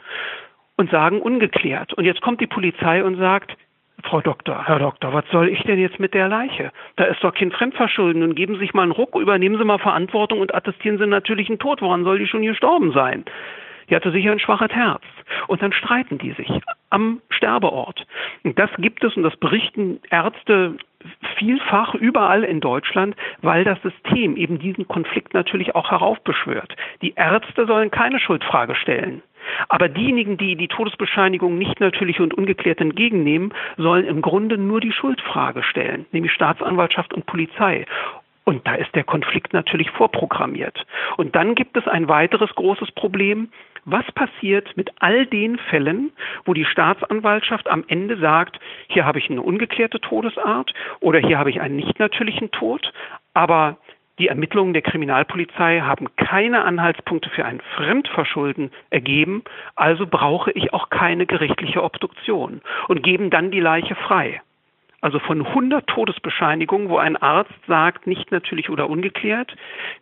Und 0.76 0.92
sagen 0.92 1.20
ungeklärt. 1.20 1.92
Und 1.94 2.04
jetzt 2.04 2.20
kommt 2.22 2.40
die 2.40 2.46
Polizei 2.46 3.02
und 3.02 3.16
sagt, 3.16 3.56
Frau 4.04 4.20
Doktor, 4.20 4.66
Herr 4.66 4.78
Doktor, 4.78 5.12
was 5.12 5.24
soll 5.30 5.48
ich 5.48 5.60
denn 5.62 5.78
jetzt 5.78 5.98
mit 5.98 6.14
der 6.14 6.28
Leiche? 6.28 6.70
Da 6.96 7.04
ist 7.04 7.22
doch 7.22 7.34
kein 7.34 7.50
Fremdverschulden. 7.50 8.22
Nun 8.22 8.34
geben 8.34 8.54
Sie 8.54 8.60
sich 8.60 8.74
mal 8.74 8.82
einen 8.82 8.92
Ruck, 8.92 9.16
übernehmen 9.16 9.58
Sie 9.58 9.64
mal 9.64 9.78
Verantwortung 9.78 10.40
und 10.40 10.54
attestieren 10.54 10.98
Sie 10.98 11.06
natürlich 11.06 11.48
einen 11.48 11.58
Tod. 11.58 11.82
Woran 11.82 12.04
soll 12.04 12.18
die 12.18 12.28
schon 12.28 12.42
gestorben 12.42 12.92
sein? 12.92 13.24
Die 13.90 13.96
hatte 13.96 14.12
sicher 14.12 14.32
ein 14.32 14.38
schwaches 14.38 14.70
Herz. 14.70 15.02
Und 15.46 15.62
dann 15.62 15.72
streiten 15.72 16.18
die 16.18 16.32
sich 16.32 16.48
am 16.90 17.20
Sterbeort. 17.30 18.06
Und 18.44 18.58
das 18.58 18.70
gibt 18.78 19.02
es 19.04 19.16
und 19.16 19.22
das 19.22 19.36
berichten 19.36 20.00
Ärzte 20.10 20.76
vielfach 21.36 21.94
überall 21.94 22.44
in 22.44 22.60
Deutschland, 22.60 23.16
weil 23.42 23.64
das 23.64 23.80
System 23.82 24.36
eben 24.36 24.58
diesen 24.58 24.88
Konflikt 24.88 25.34
natürlich 25.34 25.74
auch 25.74 25.90
heraufbeschwört. 25.90 26.74
Die 27.02 27.14
Ärzte 27.14 27.66
sollen 27.66 27.90
keine 27.90 28.20
Schuldfrage 28.20 28.74
stellen. 28.74 29.22
Aber 29.68 29.88
diejenigen, 29.88 30.36
die 30.36 30.56
die 30.56 30.68
Todesbescheinigung 30.68 31.58
nicht 31.58 31.80
natürlich 31.80 32.20
und 32.20 32.34
ungeklärt 32.34 32.80
entgegennehmen, 32.80 33.52
sollen 33.76 34.06
im 34.06 34.22
Grunde 34.22 34.58
nur 34.58 34.80
die 34.80 34.92
Schuldfrage 34.92 35.62
stellen, 35.62 36.06
nämlich 36.12 36.32
Staatsanwaltschaft 36.32 37.12
und 37.14 37.26
Polizei. 37.26 37.86
Und 38.44 38.66
da 38.66 38.76
ist 38.76 38.94
der 38.94 39.04
Konflikt 39.04 39.52
natürlich 39.52 39.90
vorprogrammiert. 39.90 40.86
Und 41.18 41.36
dann 41.36 41.54
gibt 41.54 41.76
es 41.76 41.86
ein 41.86 42.08
weiteres 42.08 42.54
großes 42.54 42.92
Problem. 42.92 43.50
Was 43.84 44.10
passiert 44.12 44.74
mit 44.74 44.90
all 45.00 45.26
den 45.26 45.58
Fällen, 45.58 46.12
wo 46.46 46.54
die 46.54 46.64
Staatsanwaltschaft 46.64 47.68
am 47.68 47.84
Ende 47.88 48.16
sagt, 48.16 48.58
hier 48.86 49.04
habe 49.04 49.18
ich 49.18 49.28
eine 49.28 49.42
ungeklärte 49.42 50.00
Todesart 50.00 50.72
oder 51.00 51.18
hier 51.18 51.38
habe 51.38 51.50
ich 51.50 51.60
einen 51.60 51.76
nicht 51.76 51.98
natürlichen 51.98 52.50
Tod, 52.50 52.90
aber 53.34 53.76
die 54.18 54.28
Ermittlungen 54.28 54.72
der 54.72 54.82
Kriminalpolizei 54.82 55.80
haben 55.80 56.08
keine 56.16 56.64
Anhaltspunkte 56.64 57.30
für 57.30 57.44
ein 57.44 57.60
Fremdverschulden 57.76 58.70
ergeben, 58.90 59.44
also 59.76 60.06
brauche 60.06 60.50
ich 60.52 60.72
auch 60.72 60.90
keine 60.90 61.26
gerichtliche 61.26 61.82
Obduktion 61.82 62.60
und 62.88 63.02
geben 63.02 63.30
dann 63.30 63.50
die 63.50 63.60
Leiche 63.60 63.94
frei. 63.94 64.42
Also 65.00 65.20
von 65.20 65.46
100 65.46 65.86
Todesbescheinigungen, 65.86 66.88
wo 66.88 66.98
ein 66.98 67.16
Arzt 67.16 67.54
sagt, 67.68 68.08
nicht 68.08 68.32
natürlich 68.32 68.68
oder 68.68 68.90
ungeklärt, 68.90 69.54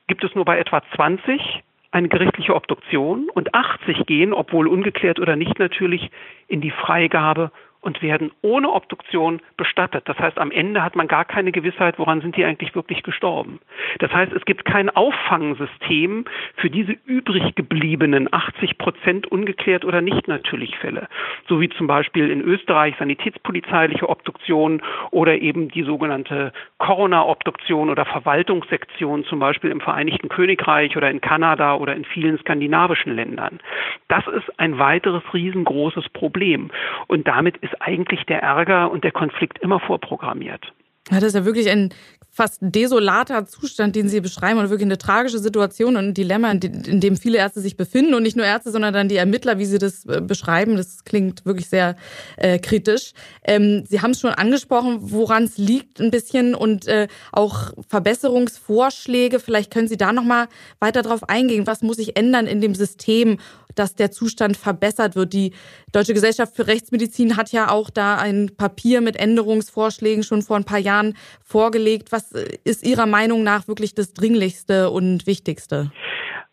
gibt 0.06 0.24
es 0.24 0.34
nur 0.34 0.46
bei 0.46 0.58
etwa 0.58 0.82
20 0.94 1.62
eine 1.90 2.08
gerichtliche 2.08 2.54
Obduktion 2.54 3.28
und 3.30 3.54
80 3.54 4.06
gehen, 4.06 4.32
obwohl 4.32 4.66
ungeklärt 4.68 5.18
oder 5.18 5.36
nicht 5.36 5.58
natürlich, 5.58 6.10
in 6.48 6.60
die 6.60 6.70
Freigabe 6.70 7.50
und 7.86 8.02
werden 8.02 8.32
ohne 8.42 8.72
Obduktion 8.72 9.40
bestattet. 9.56 10.08
Das 10.08 10.18
heißt, 10.18 10.38
am 10.38 10.50
Ende 10.50 10.82
hat 10.82 10.96
man 10.96 11.06
gar 11.06 11.24
keine 11.24 11.52
Gewissheit, 11.52 12.00
woran 12.00 12.20
sind 12.20 12.36
die 12.36 12.44
eigentlich 12.44 12.74
wirklich 12.74 13.04
gestorben. 13.04 13.60
Das 14.00 14.12
heißt, 14.12 14.32
es 14.32 14.44
gibt 14.44 14.64
kein 14.64 14.90
Auffangsystem 14.90 16.24
für 16.56 16.68
diese 16.68 16.96
übrig 17.06 17.54
gebliebenen 17.54 18.28
80 18.32 18.76
Prozent 18.78 19.28
ungeklärt 19.28 19.84
oder 19.84 20.00
nicht 20.00 20.26
natürlich 20.26 20.76
Fälle. 20.78 21.06
So 21.48 21.60
wie 21.60 21.68
zum 21.68 21.86
Beispiel 21.86 22.28
in 22.28 22.40
Österreich 22.40 22.96
sanitätspolizeiliche 22.98 24.08
Obduktion 24.08 24.82
oder 25.12 25.38
eben 25.38 25.68
die 25.68 25.84
sogenannte 25.84 26.52
Corona-Obduktion 26.78 27.88
oder 27.88 28.04
Verwaltungssektion 28.04 29.24
zum 29.24 29.38
Beispiel 29.38 29.70
im 29.70 29.80
Vereinigten 29.80 30.28
Königreich 30.28 30.96
oder 30.96 31.08
in 31.08 31.20
Kanada 31.20 31.76
oder 31.76 31.94
in 31.94 32.04
vielen 32.04 32.36
skandinavischen 32.38 33.14
Ländern. 33.14 33.60
Das 34.08 34.26
ist 34.26 34.58
ein 34.58 34.80
weiteres 34.80 35.22
riesengroßes 35.32 36.08
Problem. 36.08 36.70
Und 37.06 37.28
damit 37.28 37.56
ist 37.58 37.75
eigentlich 37.80 38.24
der 38.26 38.42
Ärger 38.42 38.90
und 38.90 39.04
der 39.04 39.12
Konflikt 39.12 39.58
immer 39.58 39.80
vorprogrammiert. 39.80 40.72
Ja, 41.10 41.20
das 41.20 41.28
ist 41.28 41.34
ja 41.34 41.44
wirklich 41.44 41.70
ein 41.70 41.90
fast 42.36 42.58
desolater 42.60 43.46
Zustand, 43.46 43.96
den 43.96 44.10
Sie 44.10 44.20
beschreiben 44.20 44.60
und 44.60 44.68
wirklich 44.68 44.84
eine 44.84 44.98
tragische 44.98 45.38
Situation 45.38 45.96
und 45.96 46.08
ein 46.08 46.14
Dilemma, 46.14 46.50
in 46.50 47.00
dem 47.00 47.16
viele 47.16 47.38
Ärzte 47.38 47.62
sich 47.62 47.78
befinden 47.78 48.12
und 48.12 48.22
nicht 48.22 48.36
nur 48.36 48.44
Ärzte, 48.44 48.72
sondern 48.72 48.92
dann 48.92 49.08
die 49.08 49.16
Ermittler, 49.16 49.58
wie 49.58 49.64
Sie 49.64 49.78
das 49.78 50.04
äh, 50.04 50.20
beschreiben. 50.20 50.76
Das 50.76 51.04
klingt 51.04 51.46
wirklich 51.46 51.70
sehr 51.70 51.96
äh, 52.36 52.58
kritisch. 52.58 53.12
Ähm, 53.42 53.84
Sie 53.88 54.02
haben 54.02 54.10
es 54.10 54.20
schon 54.20 54.32
angesprochen, 54.32 54.98
woran 55.00 55.44
es 55.44 55.56
liegt 55.56 55.98
ein 55.98 56.10
bisschen 56.10 56.54
und 56.54 56.86
äh, 56.86 57.08
auch 57.32 57.72
Verbesserungsvorschläge. 57.88 59.40
Vielleicht 59.40 59.72
können 59.72 59.88
Sie 59.88 59.96
da 59.96 60.12
noch 60.12 60.24
mal 60.24 60.48
weiter 60.78 61.00
drauf 61.00 61.30
eingehen. 61.30 61.66
Was 61.66 61.80
muss 61.80 61.96
sich 61.96 62.18
ändern 62.18 62.46
in 62.46 62.60
dem 62.60 62.74
System, 62.74 63.38
dass 63.74 63.94
der 63.94 64.10
Zustand 64.10 64.58
verbessert 64.58 65.16
wird? 65.16 65.32
Die 65.32 65.54
Deutsche 65.92 66.12
Gesellschaft 66.12 66.54
für 66.54 66.66
Rechtsmedizin 66.66 67.38
hat 67.38 67.52
ja 67.52 67.70
auch 67.70 67.88
da 67.88 68.16
ein 68.16 68.50
Papier 68.58 69.00
mit 69.00 69.16
Änderungsvorschlägen 69.16 70.22
schon 70.22 70.42
vor 70.42 70.56
ein 70.56 70.64
paar 70.64 70.78
Jahren 70.78 71.14
vorgelegt. 71.42 72.12
Was 72.12 72.25
ist 72.32 72.86
Ihrer 72.86 73.06
Meinung 73.06 73.42
nach 73.42 73.68
wirklich 73.68 73.94
das 73.94 74.14
Dringlichste 74.14 74.90
und 74.90 75.26
Wichtigste? 75.26 75.90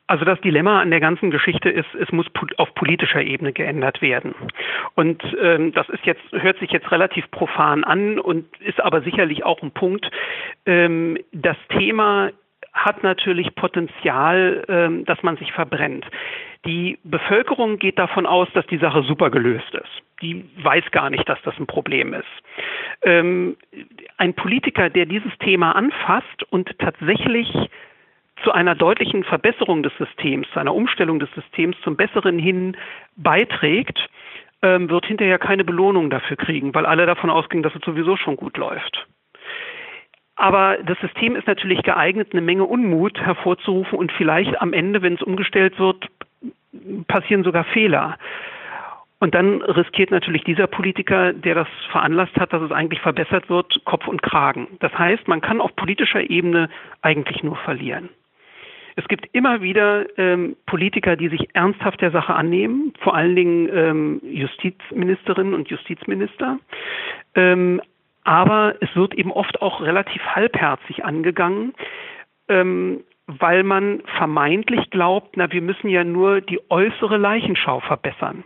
Also 0.07 0.25
das 0.25 0.39
Dilemma 0.41 0.81
an 0.81 0.91
der 0.91 0.99
ganzen 0.99 1.31
Geschichte 1.31 1.69
ist, 1.69 1.88
es 1.99 2.12
muss 2.12 2.27
auf 2.57 2.75
politischer 2.75 3.21
Ebene 3.21 3.53
geändert 3.53 4.01
werden. 4.01 4.36
Und 4.95 5.23
ähm, 5.41 5.71
das 5.73 5.88
ist 5.89 6.05
jetzt 6.05 6.21
hört 6.31 6.59
sich 6.59 6.71
jetzt 6.71 6.91
relativ 6.91 7.29
profan 7.31 7.83
an 7.83 8.19
und 8.19 8.45
ist 8.59 8.81
aber 8.81 9.01
sicherlich 9.01 9.45
auch 9.45 9.62
ein 9.62 9.71
Punkt. 9.71 10.09
Ähm, 10.65 11.17
das 11.31 11.57
Thema 11.69 12.31
hat 12.73 13.01
natürlich 13.03 13.55
Potenzial, 13.55 14.65
ähm, 14.67 15.05
dass 15.05 15.23
man 15.23 15.38
sich 15.38 15.53
verbrennt. 15.53 16.05
Die 16.65 16.99
Bevölkerung 17.03 17.77
geht 17.77 17.97
davon 17.97 18.25
aus, 18.25 18.47
dass 18.53 18.65
die 18.67 18.77
Sache 18.77 19.03
super 19.03 19.29
gelöst 19.29 19.73
ist. 19.73 20.03
Die 20.21 20.45
weiß 20.62 20.86
gar 20.91 21.10
nicht, 21.10 21.28
dass 21.28 21.41
das 21.43 21.58
ein 21.60 21.67
Problem 21.67 22.13
ist. 22.13 22.26
Ähm, 23.02 23.58
ein 24.17 24.34
Politiker, 24.34 24.89
der 24.89 25.06
dieses 25.06 25.32
Thema 25.39 25.73
anfasst 25.76 26.43
und 26.49 26.78
tatsächlich 26.80 27.52
zu 28.43 28.52
einer 28.52 28.76
deutlichen 28.76 29.23
Verbesserung 29.23 29.84
des 29.84 29.93
Systems, 29.97 30.47
zu 30.54 30.60
einer 30.60 30.73
Umstellung 30.73 31.19
des 31.19 31.30
Systems 31.34 31.78
zum 31.84 31.95
Besseren 31.95 32.39
hin 32.39 32.78
beiträgt, 33.15 34.10
ähm, 34.62 34.89
wird 34.89 35.06
hinterher 35.06 35.39
keine 35.39 35.63
Belohnung 35.63 36.10
dafür 36.10 36.38
kriegen, 36.38 36.73
weil 36.73 36.86
alle 36.86 37.06
davon 37.06 37.30
ausgehen, 37.30 37.63
dass 37.63 37.76
es 37.76 37.82
sowieso 37.84 38.17
schon 38.17 38.36
gut 38.36 38.58
läuft. 38.58 39.08
Aber 40.36 40.78
das 40.84 40.97
System 40.99 41.36
ist 41.36 41.47
natürlich 41.47 41.84
geeignet, 41.84 42.30
eine 42.32 42.41
Menge 42.41 42.63
Unmut 42.63 43.19
hervorzurufen 43.19 43.99
und 43.99 44.12
vielleicht 44.13 44.60
am 44.62 44.73
Ende, 44.73 45.02
wenn 45.02 45.13
es 45.13 45.21
umgestellt 45.21 45.78
wird, 45.78 46.08
passieren 47.08 47.43
sogar 47.43 47.65
Fehler. 47.65 48.17
Und 49.23 49.33
dann 49.36 49.62
riskiert 49.62 50.12
natürlich 50.12 50.43
dieser 50.43 50.67
Politiker, 50.67 51.31
der 51.31 51.55
das 51.55 51.67
veranlasst 51.91 52.36
hat, 52.36 52.51
dass 52.51 52.62
es 52.62 52.73
eigentlich 52.73 52.99
verbessert 52.99 53.49
wird, 53.49 53.79
Kopf 53.86 54.05
und 54.05 54.21
Kragen. 54.21 54.67
Das 54.81 54.91
heißt, 54.97 55.29
man 55.29 55.39
kann 55.39 55.62
auf 55.62 55.73
politischer 55.77 56.29
Ebene 56.29 56.67
eigentlich 57.01 57.41
nur 57.41 57.55
verlieren. 57.55 58.09
Es 58.97 59.07
gibt 59.07 59.29
immer 59.31 59.62
wieder 59.62 60.05
ähm, 60.19 60.57
Politiker, 60.65 61.15
die 61.15 61.29
sich 61.29 61.55
ernsthaft 61.55 62.01
der 62.01 62.12
Sache 62.12 62.36
annehmen, 62.36 62.91
vor 62.99 63.15
allen 63.15 63.38
Dingen 63.38 63.69
ähm, 63.73 64.21
Justizministerinnen 64.23 65.53
und 65.53 65.69
Justizminister. 65.69 66.59
Ähm, 67.33 67.81
aber 68.25 68.75
es 68.81 68.93
wird 68.93 69.13
eben 69.13 69.31
oft 69.31 69.62
auch 69.62 69.79
relativ 69.79 70.21
halbherzig 70.36 71.05
angegangen. 71.05 71.73
Ähm, 72.49 73.05
weil 73.27 73.63
man 73.63 74.01
vermeintlich 74.17 74.89
glaubt, 74.89 75.38
na, 75.38 75.49
wir 75.49 75.62
müssen 75.62 75.88
ja 75.88 76.03
nur 76.03 76.41
die 76.41 76.59
äußere 76.69 77.15
Leichenschau 77.15 77.79
verbessern. 77.79 78.43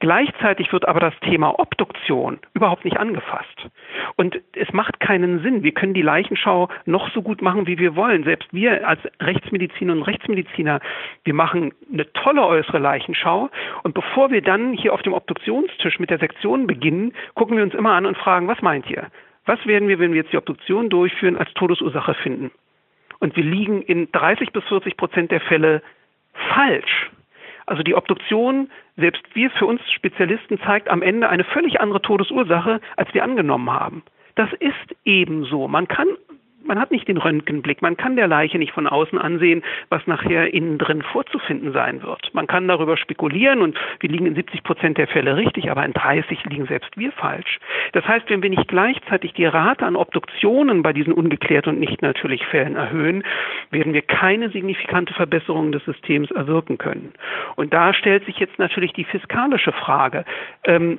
Gleichzeitig 0.00 0.72
wird 0.72 0.88
aber 0.88 1.00
das 1.00 1.18
Thema 1.20 1.58
Obduktion 1.58 2.38
überhaupt 2.54 2.84
nicht 2.84 2.98
angefasst. 2.98 3.68
Und 4.16 4.40
es 4.54 4.72
macht 4.72 5.00
keinen 5.00 5.42
Sinn. 5.42 5.62
Wir 5.62 5.72
können 5.72 5.94
die 5.94 6.02
Leichenschau 6.02 6.68
noch 6.86 7.10
so 7.12 7.22
gut 7.22 7.42
machen, 7.42 7.66
wie 7.66 7.78
wir 7.78 7.96
wollen. 7.96 8.24
Selbst 8.24 8.52
wir 8.52 8.86
als 8.86 9.00
Rechtsmediziner 9.20 9.92
und 9.92 10.02
Rechtsmediziner, 10.02 10.80
wir 11.24 11.34
machen 11.34 11.72
eine 11.92 12.10
tolle 12.12 12.44
äußere 12.46 12.78
Leichenschau. 12.78 13.50
Und 13.82 13.94
bevor 13.94 14.30
wir 14.30 14.42
dann 14.42 14.72
hier 14.72 14.92
auf 14.92 15.02
dem 15.02 15.12
Obduktionstisch 15.12 15.98
mit 15.98 16.10
der 16.10 16.18
Sektion 16.18 16.66
beginnen, 16.66 17.12
gucken 17.34 17.56
wir 17.56 17.64
uns 17.64 17.74
immer 17.74 17.92
an 17.92 18.06
und 18.06 18.16
fragen, 18.16 18.48
was 18.48 18.62
meint 18.62 18.88
ihr? 18.90 19.08
Was 19.46 19.64
werden 19.66 19.88
wir, 19.88 19.98
wenn 19.98 20.12
wir 20.12 20.22
jetzt 20.22 20.32
die 20.32 20.36
Obduktion 20.36 20.90
durchführen, 20.90 21.36
als 21.36 21.52
Todesursache 21.54 22.14
finden? 22.14 22.50
Und 23.18 23.36
wir 23.36 23.44
liegen 23.44 23.82
in 23.82 24.10
30 24.12 24.52
bis 24.52 24.64
40 24.64 24.96
Prozent 24.96 25.30
der 25.30 25.40
Fälle 25.40 25.82
falsch. 26.54 27.10
Also 27.70 27.84
die 27.84 27.94
Obduktion, 27.94 28.68
selbst 28.96 29.22
wir 29.32 29.48
für 29.50 29.64
uns 29.64 29.80
Spezialisten, 29.92 30.58
zeigt 30.58 30.88
am 30.88 31.02
Ende 31.02 31.28
eine 31.28 31.44
völlig 31.44 31.80
andere 31.80 32.02
Todesursache, 32.02 32.80
als 32.96 33.14
wir 33.14 33.22
angenommen 33.22 33.70
haben. 33.70 34.02
Das 34.34 34.52
ist 34.54 34.96
eben 35.04 35.44
so. 35.44 35.68
Man 35.68 35.86
kann 35.86 36.08
man 36.64 36.78
hat 36.78 36.90
nicht 36.90 37.08
den 37.08 37.16
Röntgenblick, 37.16 37.82
man 37.82 37.96
kann 37.96 38.16
der 38.16 38.28
Leiche 38.28 38.58
nicht 38.58 38.72
von 38.72 38.86
außen 38.86 39.18
ansehen, 39.18 39.62
was 39.88 40.06
nachher 40.06 40.52
innen 40.52 40.78
drin 40.78 41.02
vorzufinden 41.02 41.72
sein 41.72 42.02
wird. 42.02 42.32
Man 42.32 42.46
kann 42.46 42.68
darüber 42.68 42.96
spekulieren 42.96 43.60
und 43.60 43.78
wir 44.00 44.10
liegen 44.10 44.26
in 44.26 44.34
70 44.34 44.62
Prozent 44.62 44.98
der 44.98 45.08
Fälle 45.08 45.36
richtig, 45.36 45.70
aber 45.70 45.84
in 45.84 45.92
30 45.92 46.44
liegen 46.44 46.66
selbst 46.66 46.96
wir 46.96 47.12
falsch. 47.12 47.58
Das 47.92 48.06
heißt, 48.06 48.28
wenn 48.28 48.42
wir 48.42 48.50
nicht 48.50 48.68
gleichzeitig 48.68 49.32
die 49.32 49.46
Rate 49.46 49.84
an 49.84 49.96
Obduktionen 49.96 50.82
bei 50.82 50.92
diesen 50.92 51.12
ungeklärten 51.12 51.74
und 51.74 51.80
nicht 51.80 52.02
natürlich 52.02 52.44
Fällen 52.46 52.76
erhöhen, 52.76 53.24
werden 53.70 53.92
wir 53.92 54.02
keine 54.02 54.50
signifikante 54.50 55.14
Verbesserung 55.14 55.72
des 55.72 55.84
Systems 55.84 56.30
erwirken 56.30 56.78
können. 56.78 57.12
Und 57.56 57.72
da 57.72 57.94
stellt 57.94 58.24
sich 58.26 58.38
jetzt 58.38 58.58
natürlich 58.58 58.92
die 58.92 59.04
fiskalische 59.04 59.72
Frage. 59.72 60.24
Ähm, 60.64 60.98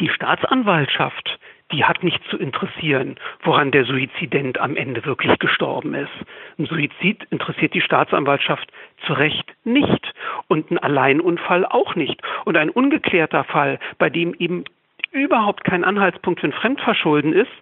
die 0.00 0.08
Staatsanwaltschaft 0.08 1.38
die 1.72 1.84
hat 1.84 2.04
nicht 2.04 2.22
zu 2.28 2.36
interessieren, 2.38 3.16
woran 3.42 3.70
der 3.70 3.84
Suizident 3.84 4.58
am 4.60 4.76
Ende 4.76 5.04
wirklich 5.04 5.38
gestorben 5.38 5.94
ist. 5.94 6.12
Ein 6.58 6.66
Suizid 6.66 7.24
interessiert 7.30 7.74
die 7.74 7.80
Staatsanwaltschaft 7.80 8.70
zu 9.06 9.14
Recht 9.14 9.50
nicht 9.64 10.14
und 10.48 10.70
ein 10.70 10.78
Alleinunfall 10.78 11.64
auch 11.66 11.94
nicht. 11.94 12.20
Und 12.44 12.56
ein 12.56 12.70
ungeklärter 12.70 13.44
Fall, 13.44 13.78
bei 13.98 14.10
dem 14.10 14.34
eben 14.34 14.64
überhaupt 15.10 15.64
kein 15.64 15.84
Anhaltspunkt 15.84 16.40
für 16.40 16.48
ein 16.48 16.52
Fremdverschulden 16.52 17.32
ist, 17.32 17.52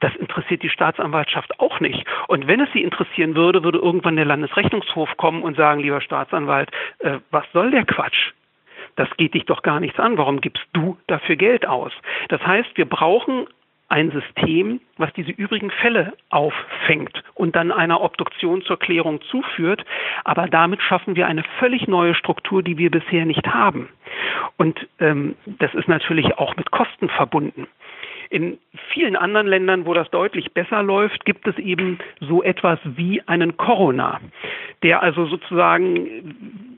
das 0.00 0.14
interessiert 0.16 0.62
die 0.62 0.68
Staatsanwaltschaft 0.68 1.58
auch 1.58 1.80
nicht. 1.80 2.06
Und 2.28 2.46
wenn 2.46 2.60
es 2.60 2.72
sie 2.72 2.82
interessieren 2.82 3.34
würde, 3.34 3.64
würde 3.64 3.78
irgendwann 3.78 4.16
der 4.16 4.24
Landesrechnungshof 4.26 5.16
kommen 5.16 5.42
und 5.42 5.56
sagen, 5.56 5.80
lieber 5.80 6.00
Staatsanwalt, 6.00 6.70
äh, 7.00 7.18
was 7.30 7.44
soll 7.52 7.70
der 7.70 7.84
Quatsch? 7.84 8.32
Das 8.98 9.08
geht 9.16 9.34
dich 9.34 9.44
doch 9.44 9.62
gar 9.62 9.78
nichts 9.78 10.00
an. 10.00 10.18
Warum 10.18 10.40
gibst 10.40 10.64
du 10.72 10.98
dafür 11.06 11.36
Geld 11.36 11.64
aus? 11.66 11.92
Das 12.30 12.44
heißt, 12.44 12.70
wir 12.74 12.84
brauchen 12.84 13.46
ein 13.88 14.10
System, 14.10 14.80
was 14.96 15.12
diese 15.12 15.30
übrigen 15.30 15.70
Fälle 15.70 16.14
auffängt 16.30 17.22
und 17.34 17.54
dann 17.54 17.70
einer 17.70 18.00
Obduktion 18.00 18.62
zur 18.62 18.76
Klärung 18.76 19.20
zuführt. 19.30 19.84
Aber 20.24 20.48
damit 20.48 20.82
schaffen 20.82 21.14
wir 21.14 21.28
eine 21.28 21.44
völlig 21.60 21.86
neue 21.86 22.16
Struktur, 22.16 22.64
die 22.64 22.76
wir 22.76 22.90
bisher 22.90 23.24
nicht 23.24 23.46
haben. 23.46 23.88
Und 24.56 24.88
ähm, 24.98 25.36
das 25.46 25.72
ist 25.74 25.86
natürlich 25.86 26.36
auch 26.36 26.56
mit 26.56 26.72
Kosten 26.72 27.08
verbunden. 27.08 27.68
In 28.30 28.58
vielen 28.92 29.14
anderen 29.14 29.46
Ländern, 29.46 29.86
wo 29.86 29.94
das 29.94 30.10
deutlich 30.10 30.52
besser 30.52 30.82
läuft, 30.82 31.24
gibt 31.24 31.46
es 31.46 31.56
eben 31.56 32.00
so 32.18 32.42
etwas 32.42 32.80
wie 32.82 33.22
einen 33.28 33.56
Coroner, 33.56 34.20
der 34.82 35.02
also 35.04 35.26
sozusagen 35.26 36.74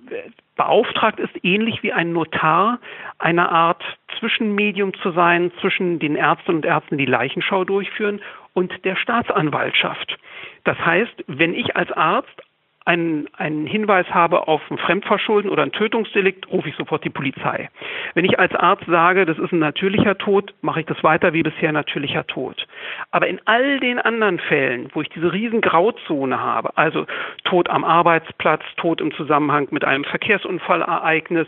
beauftragt 0.61 1.19
ist, 1.19 1.33
ähnlich 1.43 1.83
wie 1.83 1.95
ein 1.95 2.13
Notar, 2.13 2.81
eine 3.19 3.51
Art 3.51 3.83
Zwischenmedium 4.19 4.93
zu 4.93 5.11
sein 5.13 5.51
zwischen 5.59 5.99
den 5.99 6.17
Ärzten 6.17 6.57
und 6.57 6.67
Ärzten, 6.67 6.99
die 6.99 7.07
Leichenschau 7.07 7.65
durchführen, 7.65 8.21
und 8.53 8.85
der 8.85 8.97
Staatsanwaltschaft. 8.97 10.19
Das 10.65 10.79
heißt, 10.79 11.25
wenn 11.29 11.55
ich 11.55 11.77
als 11.77 11.91
Arzt 11.93 12.43
einen, 12.91 13.29
einen 13.37 13.69
Hinweis 13.69 14.07
habe 14.11 14.49
auf 14.49 14.61
ein 14.69 14.77
Fremdverschulden 14.77 15.49
oder 15.49 15.63
ein 15.63 15.71
Tötungsdelikt, 15.71 16.51
rufe 16.51 16.69
ich 16.69 16.75
sofort 16.75 17.05
die 17.05 17.11
Polizei. 17.11 17.69
Wenn 18.15 18.25
ich 18.25 18.41
als 18.41 18.53
Arzt 18.57 18.85
sage, 18.89 19.27
das 19.27 19.39
ist 19.39 19.53
ein 19.53 19.61
natürlicher 19.61 20.19
Tod, 20.19 20.55
mache 20.61 20.81
ich 20.81 20.87
das 20.87 21.03
weiter 21.05 21.33
wie 21.33 21.45
bisher 21.45 21.71
natürlicher 21.71 22.27
Tod. 22.27 22.67
Aber 23.13 23.29
in 23.29 23.41
all 23.45 23.79
den 23.79 24.01
anderen 24.01 24.41
Fällen, 24.41 24.89
wo 24.93 25.03
ich 25.03 25.09
diese 25.11 25.33
riesen 25.33 25.61
Grauzone 25.61 26.41
habe, 26.41 26.77
also 26.77 27.07
Tod 27.45 27.71
am 27.71 27.85
Arbeitsplatz, 27.85 28.63
Tod 28.77 29.01
im 29.01 29.15
Zusammenhang 29.15 29.69
mit 29.71 29.85
einem 29.85 30.03
Verkehrsunfallereignis, 30.03 31.47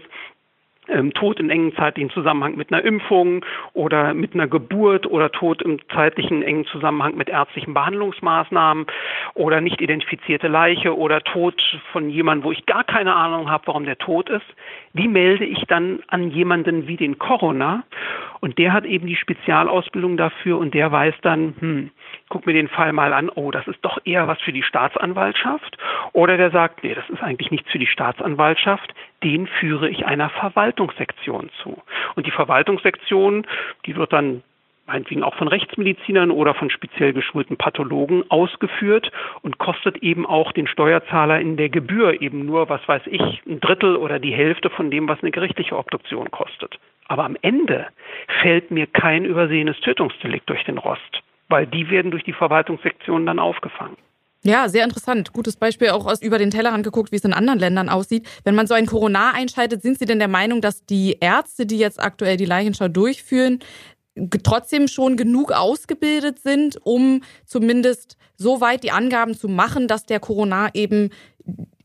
ähm, 0.88 1.12
Tod 1.14 1.38
in 1.38 1.50
engen 1.50 1.74
zeitlichen 1.74 2.10
Zusammenhang 2.10 2.56
mit 2.56 2.72
einer 2.72 2.84
Impfung 2.84 3.44
oder 3.72 4.14
mit 4.14 4.34
einer 4.34 4.48
Geburt 4.48 5.06
oder 5.06 5.30
Tod 5.30 5.62
im 5.62 5.78
zeitlichen 5.94 6.42
engen 6.42 6.64
Zusammenhang 6.66 7.16
mit 7.16 7.28
ärztlichen 7.28 7.74
Behandlungsmaßnahmen 7.74 8.86
oder 9.34 9.60
nicht 9.60 9.80
identifizierte 9.80 10.48
Leiche 10.48 10.96
oder 10.96 11.22
Tod 11.22 11.62
von 11.92 12.10
jemandem, 12.10 12.44
wo 12.44 12.52
ich 12.52 12.66
gar 12.66 12.84
keine 12.84 13.14
Ahnung 13.14 13.50
habe, 13.50 13.66
warum 13.66 13.84
der 13.84 13.98
tot 13.98 14.28
ist, 14.28 14.46
die 14.92 15.08
melde 15.08 15.44
ich 15.44 15.64
dann 15.68 16.00
an 16.08 16.30
jemanden 16.30 16.86
wie 16.86 16.96
den 16.96 17.18
Coroner 17.18 17.84
und 18.42 18.58
der 18.58 18.72
hat 18.72 18.84
eben 18.84 19.06
die 19.06 19.14
Spezialausbildung 19.14 20.16
dafür 20.16 20.58
und 20.58 20.74
der 20.74 20.90
weiß 20.90 21.14
dann, 21.22 21.54
hm, 21.60 21.90
guck 22.28 22.44
mir 22.44 22.52
den 22.52 22.66
Fall 22.66 22.92
mal 22.92 23.12
an, 23.12 23.30
oh, 23.32 23.52
das 23.52 23.68
ist 23.68 23.78
doch 23.82 23.98
eher 24.04 24.26
was 24.26 24.40
für 24.40 24.52
die 24.52 24.64
Staatsanwaltschaft 24.64 25.78
oder 26.12 26.36
der 26.36 26.50
sagt, 26.50 26.82
nee, 26.82 26.92
das 26.92 27.08
ist 27.08 27.22
eigentlich 27.22 27.52
nichts 27.52 27.70
für 27.70 27.78
die 27.78 27.86
Staatsanwaltschaft, 27.86 28.92
den 29.22 29.46
führe 29.46 29.88
ich 29.88 30.06
einer 30.06 30.28
Verwaltungssektion 30.28 31.50
zu. 31.62 31.80
Und 32.16 32.26
die 32.26 32.32
Verwaltungssektion, 32.32 33.46
die 33.86 33.94
wird 33.94 34.12
dann 34.12 34.42
meinetwegen 34.86 35.22
auch 35.22 35.36
von 35.36 35.46
Rechtsmedizinern 35.46 36.32
oder 36.32 36.54
von 36.54 36.68
speziell 36.68 37.12
geschulten 37.12 37.56
Pathologen 37.56 38.28
ausgeführt 38.28 39.12
und 39.42 39.58
kostet 39.58 39.98
eben 39.98 40.26
auch 40.26 40.50
den 40.50 40.66
Steuerzahler 40.66 41.40
in 41.40 41.56
der 41.56 41.68
Gebühr 41.68 42.20
eben 42.20 42.44
nur, 42.44 42.68
was 42.68 42.86
weiß 42.88 43.02
ich, 43.06 43.42
ein 43.46 43.60
Drittel 43.60 43.94
oder 43.94 44.18
die 44.18 44.34
Hälfte 44.34 44.68
von 44.68 44.90
dem, 44.90 45.06
was 45.06 45.22
eine 45.22 45.30
gerichtliche 45.30 45.78
Obduktion 45.78 46.32
kostet. 46.32 46.80
Aber 47.12 47.26
am 47.26 47.36
Ende 47.42 47.88
fällt 48.40 48.70
mir 48.70 48.86
kein 48.86 49.26
übersehenes 49.26 49.78
Tötungsdelikt 49.80 50.48
durch 50.48 50.64
den 50.64 50.78
Rost, 50.78 51.20
weil 51.50 51.66
die 51.66 51.90
werden 51.90 52.10
durch 52.10 52.24
die 52.24 52.32
Verwaltungssektion 52.32 53.26
dann 53.26 53.38
aufgefangen. 53.38 53.98
Ja, 54.44 54.66
sehr 54.70 54.82
interessant. 54.82 55.34
Gutes 55.34 55.56
Beispiel 55.56 55.90
auch 55.90 56.06
aus 56.06 56.22
über 56.22 56.38
den 56.38 56.50
Tellerrand 56.50 56.84
geguckt, 56.84 57.12
wie 57.12 57.16
es 57.16 57.24
in 57.26 57.34
anderen 57.34 57.58
Ländern 57.58 57.90
aussieht. 57.90 58.26
Wenn 58.44 58.54
man 58.54 58.66
so 58.66 58.72
einen 58.72 58.86
Corona 58.86 59.32
einschaltet, 59.34 59.82
sind 59.82 59.98
Sie 59.98 60.06
denn 60.06 60.20
der 60.20 60.28
Meinung, 60.28 60.62
dass 60.62 60.86
die 60.86 61.18
Ärzte, 61.20 61.66
die 61.66 61.76
jetzt 61.76 62.02
aktuell 62.02 62.38
die 62.38 62.46
Leichenschau 62.46 62.88
durchführen, 62.88 63.58
trotzdem 64.42 64.88
schon 64.88 65.18
genug 65.18 65.52
ausgebildet 65.52 66.38
sind, 66.38 66.78
um 66.82 67.20
zumindest 67.44 68.16
so 68.36 68.62
weit 68.62 68.84
die 68.84 68.90
Angaben 68.90 69.34
zu 69.34 69.48
machen, 69.48 69.86
dass 69.86 70.06
der 70.06 70.18
Corona 70.18 70.70
eben 70.72 71.10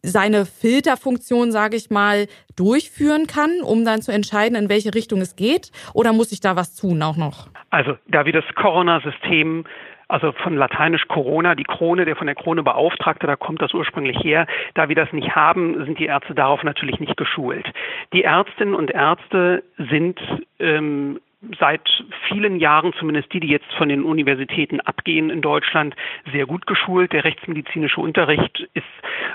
seine 0.08 0.46
Filterfunktion, 0.46 1.52
sage 1.52 1.76
ich 1.76 1.90
mal, 1.90 2.28
durchführen 2.56 3.28
kann, 3.28 3.62
um 3.62 3.86
dann 3.86 4.02
zu 4.02 4.12
entscheiden, 4.12 4.58
in 4.58 4.70
welche 4.70 4.94
Richtung 4.94 5.22
es 5.22 5.36
geht? 5.36 5.72
Oder 5.94 6.14
muss 6.14 6.32
ich 6.32 6.40
da 6.40 6.56
was 6.56 6.76
tun 6.76 7.02
auch 7.04 7.18
noch? 7.18 7.48
Also, 7.70 7.98
da 8.08 8.26
wir 8.26 8.34
das 8.34 8.46
Corona-System 8.56 9.66
also 10.10 10.32
von 10.32 10.56
lateinisch 10.56 11.08
Corona, 11.08 11.56
die 11.56 11.66
Krone, 11.66 12.06
der 12.06 12.16
von 12.16 12.28
der 12.28 12.36
Krone 12.36 12.64
Beauftragte, 12.64 13.28
da 13.28 13.36
kommt 13.36 13.62
das 13.62 13.74
ursprünglich 13.74 14.18
her. 14.24 14.48
Da 14.74 14.88
wir 14.88 14.96
das 14.96 15.12
nicht 15.12 15.36
haben, 15.36 15.84
sind 15.86 16.00
die 16.00 16.06
Ärzte 16.06 16.34
darauf 16.34 16.64
natürlich 16.64 17.00
nicht 17.00 17.18
geschult. 17.18 17.66
Die 18.14 18.24
Ärztinnen 18.24 18.74
und 18.74 18.92
Ärzte 18.92 19.64
sind 19.78 20.20
ähm, 20.60 21.20
seit 21.60 21.88
vielen 22.28 22.60
Jahren, 22.60 22.94
zumindest 22.94 23.32
die, 23.32 23.40
die 23.40 23.48
jetzt 23.48 23.72
von 23.78 23.90
den 23.90 24.04
Universitäten 24.04 24.80
abgehen 24.80 25.30
in 25.30 25.42
Deutschland, 25.42 25.96
sehr 26.32 26.48
gut 26.48 26.66
geschult. 26.66 27.14
Der 27.14 27.24
rechtsmedizinische 27.24 28.02
Unterricht 28.02 28.68
ist 28.74 28.86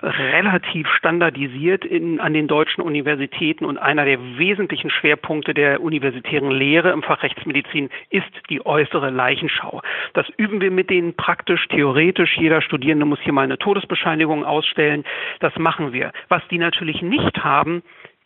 relativ 0.03 0.89
standardisiert 0.89 1.85
in, 1.85 2.19
an 2.19 2.35
den 2.35 2.49
deutschen 2.49 2.83
Universitäten 2.83 3.65
und 3.65 3.79
einer 3.79 4.05
der 4.05 4.19
wesentlichen 4.37 4.91
Schwerpunkte 4.91 5.55
der 5.55 5.81
universitären 5.81 6.51
Lehre 6.51 6.91
im 6.91 7.05
Fach 7.05 7.23
Rechtsmedizin 7.23 7.89
ist 8.11 8.33
die 8.51 8.67
äußere 8.67 9.11
Leichenschau. 9.11 9.81
Das 10.15 10.29
üben 10.37 10.61
wir 10.61 10.73
mit 10.73 10.91
denen 10.91 11.15
praktisch, 11.15 11.69
theoretisch. 11.69 12.37
Jeder 12.37 12.63
Studierende 12.63 13.07
muss 13.07 13.21
hier 13.21 13.33
mal 13.33 13.43
eine 13.43 13.59
Todesbescheinigung 13.59 14.45
ausstellen. 14.45 15.05
Das 15.39 15.57
machen 15.57 15.93
wir. 15.93 16.11
Was 16.29 16.43
die 16.49 16.59
natürlich 16.59 17.01
nicht 17.01 17.45
haben, 17.45 17.83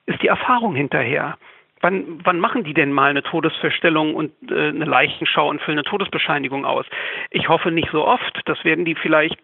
ist 0.07 0.23
die 0.23 0.29
Erfahrung 0.29 0.75
hinterher. 0.75 1.37
Wann, 1.87 2.19
wann 2.25 2.41
machen 2.41 2.65
die 2.65 2.75
denn 2.75 2.91
mal 2.91 3.11
eine 3.11 3.23
Todesfeststellung 3.23 4.17
und 4.17 4.33
äh, 4.51 4.71
eine 4.71 4.87
Leichenschau 4.87 5.49
und 5.49 5.61
füllen 5.61 5.79
eine 5.79 5.85
Todesbescheinigung 5.85 6.65
aus? 6.65 6.85
Ich 7.31 7.49
hoffe 7.49 7.71
nicht 7.71 7.91
so 7.93 8.05
oft. 8.05 8.41
Das 8.47 8.65
werden 8.65 8.85
die 8.85 8.97
vielleicht 8.97 9.39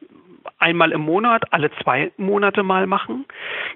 einmal 0.59 0.91
im 0.91 1.03
Monat, 1.03 1.45
alle 1.53 1.71
zwei 1.85 2.11
Monate 2.17 2.65
mal 2.65 2.89
machen. 2.89 3.27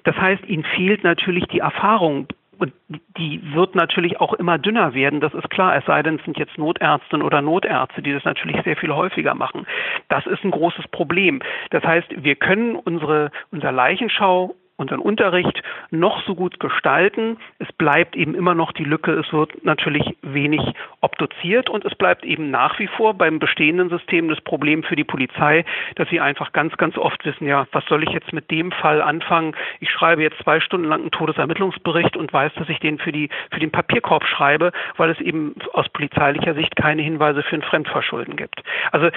Das 0.03 0.17
heißt, 0.17 0.45
ihnen 0.47 0.65
fehlt 0.65 1.05
natürlich 1.05 1.45
die 1.45 1.59
Erfahrung. 1.59 2.27
Und 2.57 2.73
die 3.17 3.39
wird 3.53 3.73
natürlich 3.73 4.19
auch 4.19 4.33
immer 4.33 4.57
dünner 4.57 4.93
werden, 4.93 5.21
das 5.21 5.33
ist 5.33 5.49
klar, 5.49 5.77
es 5.77 5.85
sei 5.85 6.01
denn, 6.03 6.15
es 6.15 6.25
sind 6.25 6.37
jetzt 6.37 6.57
Notärztinnen 6.57 7.25
oder 7.25 7.41
Notärzte, 7.41 8.01
die 8.01 8.11
das 8.11 8.25
natürlich 8.25 8.61
sehr 8.63 8.75
viel 8.75 8.93
häufiger 8.93 9.33
machen. 9.33 9.65
Das 10.09 10.25
ist 10.25 10.43
ein 10.43 10.51
großes 10.51 10.89
Problem. 10.89 11.39
Das 11.69 11.83
heißt, 11.83 12.07
wir 12.17 12.35
können 12.35 12.75
unsere, 12.75 13.31
unser 13.51 13.71
Leichenschau 13.71 14.55
unseren 14.77 14.99
Unterricht 14.99 15.61
noch 15.89 16.23
so 16.25 16.35
gut 16.35 16.59
gestalten. 16.59 17.37
Es 17.59 17.71
bleibt 17.73 18.15
eben 18.15 18.35
immer 18.35 18.53
noch 18.53 18.71
die 18.71 18.83
Lücke, 18.83 19.11
es 19.13 19.33
wird 19.33 19.65
natürlich 19.65 20.15
wenig 20.21 20.61
obduziert 21.01 21.69
und 21.69 21.83
es 21.83 21.95
bleibt 21.95 22.23
eben 22.23 22.51
nach 22.51 22.77
wie 22.79 22.87
vor 22.87 23.15
beim 23.15 23.39
bestehenden 23.39 23.89
System 23.89 24.29
das 24.29 24.39
Problem 24.41 24.83
für 24.83 24.95
die 24.95 25.03
Polizei, 25.03 25.65
dass 25.95 26.07
sie 26.09 26.21
einfach 26.21 26.53
ganz, 26.53 26.77
ganz 26.77 26.97
oft 26.97 27.25
wissen, 27.25 27.47
ja, 27.47 27.67
was 27.71 27.85
soll 27.85 28.03
ich 28.03 28.09
jetzt 28.09 28.31
mit 28.33 28.51
dem 28.51 28.71
Fall 28.71 29.01
anfangen? 29.01 29.55
Ich 29.79 29.89
schreibe 29.89 30.21
jetzt 30.21 30.37
zwei 30.43 30.59
Stunden 30.59 30.87
lang 30.87 31.01
einen 31.01 31.11
Todesermittlungsbericht 31.11 32.15
und 32.15 32.31
weiß, 32.31 32.53
dass 32.55 32.69
ich 32.69 32.79
den 32.79 32.99
für, 32.99 33.11
die, 33.11 33.29
für 33.51 33.59
den 33.59 33.71
Papierkorb 33.71 34.25
schreibe, 34.25 34.71
weil 34.97 35.09
es 35.09 35.19
eben 35.19 35.55
aus 35.73 35.89
polizeilicher 35.89 36.53
Sicht 36.53 36.75
keine 36.75 37.01
Hinweise 37.01 37.41
für 37.41 37.55
ein 37.55 37.63
Fremdverschulden 37.63 38.35
gibt. 38.35 38.61
Also 38.91 39.09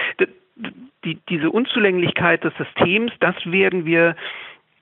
die, 1.05 1.19
diese 1.29 1.51
Unzulänglichkeit 1.51 2.45
des 2.45 2.53
Systems, 2.57 3.13
das 3.21 3.35
werden 3.45 3.85
wir 3.85 4.17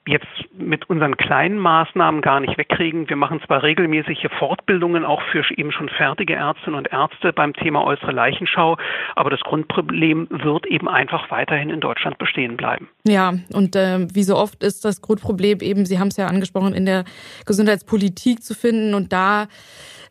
jetzt 0.08 0.26
mit 0.56 0.88
unseren 0.88 1.16
kleinen 1.16 1.58
Maßnahmen 1.58 2.22
gar 2.22 2.40
nicht 2.40 2.56
wegkriegen. 2.56 3.08
Wir 3.08 3.16
machen 3.16 3.40
zwar 3.46 3.62
regelmäßige 3.62 4.28
Fortbildungen 4.38 5.04
auch 5.04 5.22
für 5.30 5.44
eben 5.56 5.70
schon 5.70 5.88
fertige 5.90 6.34
Ärztinnen 6.34 6.78
und 6.78 6.90
Ärzte 6.90 7.32
beim 7.32 7.52
Thema 7.52 7.84
äußere 7.84 8.12
Leichenschau, 8.12 8.76
aber 9.14 9.30
das 9.30 9.40
Grundproblem 9.40 10.28
wird 10.30 10.66
eben 10.66 10.88
einfach 10.88 11.30
weiterhin 11.30 11.70
in 11.70 11.80
Deutschland 11.80 12.18
bestehen 12.18 12.56
bleiben. 12.56 12.88
Ja, 13.06 13.34
und 13.52 13.76
äh, 13.76 14.06
wie 14.12 14.22
so 14.22 14.36
oft 14.36 14.62
ist 14.62 14.84
das 14.84 15.02
Grundproblem 15.02 15.60
eben, 15.60 15.84
Sie 15.84 15.98
haben 15.98 16.08
es 16.08 16.16
ja 16.16 16.26
angesprochen, 16.26 16.72
in 16.72 16.86
der 16.86 17.04
Gesundheitspolitik 17.46 18.42
zu 18.42 18.54
finden 18.54 18.94
und 18.94 19.12
da 19.12 19.46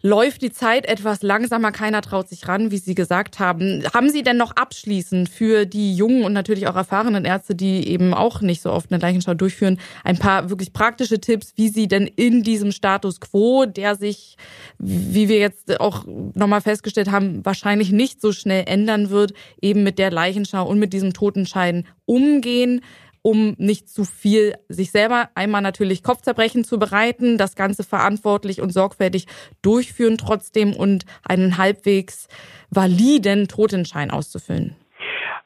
läuft 0.01 0.41
die 0.41 0.51
Zeit 0.51 0.85
etwas 0.85 1.21
langsamer, 1.21 1.71
keiner 1.71 2.01
traut 2.01 2.29
sich 2.29 2.47
ran, 2.47 2.71
wie 2.71 2.77
Sie 2.77 2.95
gesagt 2.95 3.39
haben. 3.39 3.83
Haben 3.93 4.09
Sie 4.09 4.23
denn 4.23 4.37
noch 4.37 4.51
abschließend 4.51 5.29
für 5.29 5.65
die 5.65 5.95
jungen 5.95 6.23
und 6.23 6.33
natürlich 6.33 6.67
auch 6.67 6.75
erfahrenen 6.75 7.25
Ärzte, 7.25 7.55
die 7.55 7.87
eben 7.87 8.13
auch 8.13 8.41
nicht 8.41 8.61
so 8.61 8.71
oft 8.71 8.91
eine 8.91 9.01
Leichenschau 9.01 9.33
durchführen, 9.33 9.79
ein 10.03 10.17
paar 10.17 10.49
wirklich 10.49 10.73
praktische 10.73 11.19
Tipps, 11.19 11.53
wie 11.55 11.69
sie 11.69 11.87
denn 11.87 12.07
in 12.07 12.43
diesem 12.43 12.71
Status 12.71 13.19
quo, 13.19 13.65
der 13.65 13.95
sich, 13.95 14.37
wie 14.77 15.29
wir 15.29 15.39
jetzt 15.39 15.79
auch 15.79 16.05
nochmal 16.05 16.61
festgestellt 16.61 17.11
haben, 17.11 17.45
wahrscheinlich 17.45 17.91
nicht 17.91 18.21
so 18.21 18.31
schnell 18.31 18.63
ändern 18.67 19.09
wird, 19.09 19.33
eben 19.61 19.83
mit 19.83 19.99
der 19.99 20.11
Leichenschau 20.11 20.67
und 20.67 20.79
mit 20.79 20.93
diesem 20.93 21.13
Totenschein 21.13 21.85
umgehen? 22.05 22.81
Um 23.21 23.55
nicht 23.57 23.89
zu 23.89 24.03
viel 24.03 24.53
sich 24.69 24.91
selber 24.91 25.29
einmal 25.35 25.61
natürlich 25.61 26.03
Kopfzerbrechen 26.03 26.63
zu 26.63 26.79
bereiten, 26.79 27.37
das 27.37 27.55
Ganze 27.55 27.83
verantwortlich 27.83 28.61
und 28.61 28.71
sorgfältig 28.71 29.25
durchführen 29.61 30.17
trotzdem 30.17 30.73
und 30.73 31.05
einen 31.27 31.57
halbwegs 31.57 32.27
validen 32.69 33.47
Totenschein 33.47 34.11
auszufüllen? 34.11 34.75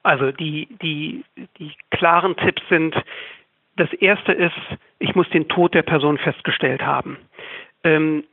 Also 0.03 0.31
die, 0.31 0.67
die, 0.81 1.23
die 1.59 1.71
klaren 1.91 2.35
Tipps 2.35 2.61
sind, 2.69 2.95
das 3.77 3.91
erste 3.93 4.31
ist, 4.31 4.55
ich 4.99 5.15
muss 5.15 5.29
den 5.29 5.47
Tod 5.47 5.73
der 5.73 5.83
Person 5.83 6.17
festgestellt 6.17 6.81
haben. 6.81 7.17
Ähm, 7.83 8.23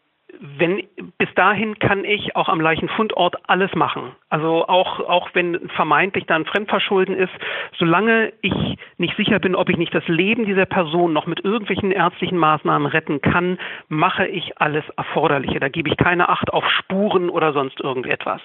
wenn 0.40 0.84
bis 1.16 1.32
dahin 1.34 1.78
kann 1.78 2.04
ich 2.04 2.36
auch 2.36 2.48
am 2.48 2.60
Leichenfundort 2.60 3.36
alles 3.48 3.74
machen. 3.74 4.12
Also 4.28 4.66
auch 4.68 5.00
auch 5.00 5.30
wenn 5.32 5.68
vermeintlich 5.70 6.26
dann 6.26 6.44
Fremdverschulden 6.44 7.16
ist, 7.16 7.32
solange 7.78 8.32
ich 8.42 8.78
nicht 8.98 9.16
sicher 9.16 9.38
bin, 9.38 9.54
ob 9.54 9.68
ich 9.70 9.78
nicht 9.78 9.94
das 9.94 10.06
Leben 10.06 10.44
dieser 10.44 10.66
Person 10.66 11.12
noch 11.12 11.26
mit 11.26 11.44
irgendwelchen 11.44 11.92
ärztlichen 11.92 12.38
Maßnahmen 12.38 12.86
retten 12.86 13.20
kann, 13.20 13.58
mache 13.88 14.26
ich 14.26 14.60
alles 14.60 14.84
Erforderliche. 14.96 15.60
Da 15.60 15.68
gebe 15.68 15.88
ich 15.88 15.96
keine 15.96 16.28
Acht 16.28 16.52
auf 16.52 16.68
Spuren 16.70 17.30
oder 17.30 17.52
sonst 17.52 17.80
irgendetwas. 17.80 18.42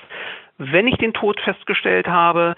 Wenn 0.57 0.87
ich 0.87 0.97
den 0.97 1.13
Tod 1.13 1.41
festgestellt 1.41 2.07
habe, 2.07 2.55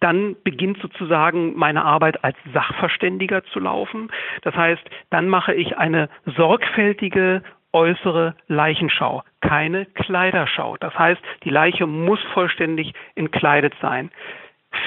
dann 0.00 0.36
beginnt 0.44 0.78
sozusagen 0.80 1.56
meine 1.56 1.84
Arbeit 1.84 2.22
als 2.22 2.36
Sachverständiger 2.52 3.44
zu 3.44 3.58
laufen. 3.58 4.10
Das 4.42 4.54
heißt, 4.54 4.82
dann 5.08 5.28
mache 5.28 5.54
ich 5.54 5.76
eine 5.76 6.08
sorgfältige 6.36 7.42
äußere 7.72 8.34
Leichenschau, 8.48 9.22
keine 9.40 9.86
Kleiderschau. 9.86 10.76
Das 10.78 10.98
heißt, 10.98 11.20
die 11.44 11.50
Leiche 11.50 11.86
muss 11.86 12.20
vollständig 12.34 12.94
entkleidet 13.14 13.74
sein. 13.80 14.10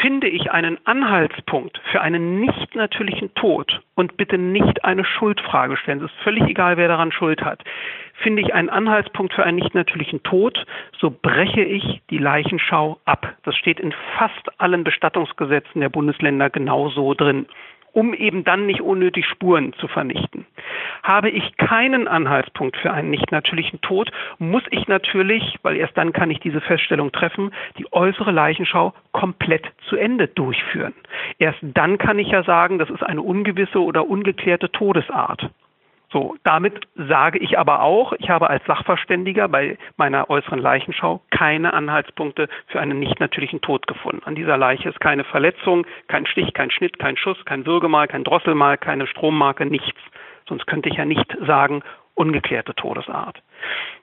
Finde 0.01 0.27
ich 0.27 0.49
einen 0.51 0.77
Anhaltspunkt 0.85 1.81
für 1.91 1.99
einen 1.99 2.39
nicht 2.39 2.73
natürlichen 2.73 3.33
Tod 3.35 3.81
und 3.95 4.15
bitte 4.15 4.37
nicht 4.37 4.85
eine 4.85 5.03
Schuldfrage 5.03 5.75
stellen, 5.75 5.99
es 5.99 6.05
ist 6.11 6.21
völlig 6.23 6.43
egal, 6.43 6.77
wer 6.77 6.87
daran 6.87 7.11
Schuld 7.11 7.43
hat. 7.43 7.63
Finde 8.21 8.41
ich 8.41 8.53
einen 8.53 8.69
Anhaltspunkt 8.69 9.33
für 9.33 9.43
einen 9.43 9.57
nicht 9.57 9.75
natürlichen 9.75 10.23
Tod, 10.23 10.65
so 10.97 11.11
breche 11.11 11.63
ich 11.63 12.01
die 12.09 12.17
Leichenschau 12.17 12.97
ab. 13.03 13.33
Das 13.43 13.57
steht 13.57 13.81
in 13.81 13.93
fast 14.17 14.49
allen 14.57 14.85
Bestattungsgesetzen 14.85 15.81
der 15.81 15.89
Bundesländer 15.89 16.49
genauso 16.49 17.13
drin 17.13 17.45
um 17.93 18.13
eben 18.13 18.43
dann 18.43 18.65
nicht 18.65 18.81
unnötig 18.81 19.25
Spuren 19.25 19.73
zu 19.73 19.87
vernichten. 19.87 20.45
Habe 21.03 21.29
ich 21.29 21.57
keinen 21.57 22.07
Anhaltspunkt 22.07 22.75
für 22.77 22.91
einen 22.91 23.09
nicht 23.09 23.31
natürlichen 23.31 23.81
Tod, 23.81 24.11
muss 24.39 24.63
ich 24.71 24.87
natürlich, 24.87 25.57
weil 25.61 25.77
erst 25.77 25.97
dann 25.97 26.11
kann 26.11 26.31
ich 26.31 26.39
diese 26.39 26.61
Feststellung 26.61 27.11
treffen, 27.11 27.53
die 27.77 27.91
äußere 27.91 28.31
Leichenschau 28.31 28.93
komplett 29.11 29.65
zu 29.87 29.95
Ende 29.95 30.27
durchführen. 30.27 30.93
Erst 31.37 31.59
dann 31.61 31.97
kann 31.97 32.19
ich 32.19 32.29
ja 32.29 32.43
sagen, 32.43 32.79
das 32.79 32.89
ist 32.89 33.03
eine 33.03 33.21
ungewisse 33.21 33.79
oder 33.79 34.07
ungeklärte 34.07 34.71
Todesart. 34.71 35.49
So, 36.13 36.35
damit 36.43 36.87
sage 36.95 37.39
ich 37.39 37.57
aber 37.57 37.81
auch, 37.81 38.13
ich 38.13 38.29
habe 38.29 38.47
als 38.47 38.63
Sachverständiger 38.67 39.47
bei 39.47 39.79
meiner 39.97 40.29
äußeren 40.29 40.59
Leichenschau 40.59 41.21
keine 41.31 41.73
Anhaltspunkte 41.73 42.49
für 42.67 42.79
einen 42.79 42.99
nicht 42.99 43.19
natürlichen 43.19 43.61
Tod 43.61 43.87
gefunden. 43.87 44.21
An 44.23 44.35
dieser 44.35 44.55
Leiche 44.55 44.89
ist 44.89 44.99
keine 44.99 45.23
Verletzung, 45.23 45.87
kein 46.07 46.27
Stich, 46.27 46.53
kein 46.53 46.69
Schnitt, 46.69 46.99
kein 46.99 47.17
Schuss, 47.17 47.43
kein 47.45 47.65
Würgemal, 47.65 48.07
kein 48.07 48.23
Drosselmal, 48.23 48.77
keine 48.77 49.07
Strommarke, 49.07 49.65
nichts. 49.65 49.99
Sonst 50.47 50.67
könnte 50.67 50.87
ich 50.87 50.97
ja 50.97 51.05
nicht 51.05 51.35
sagen, 51.47 51.81
ungeklärte 52.13 52.75
Todesart. 52.75 53.41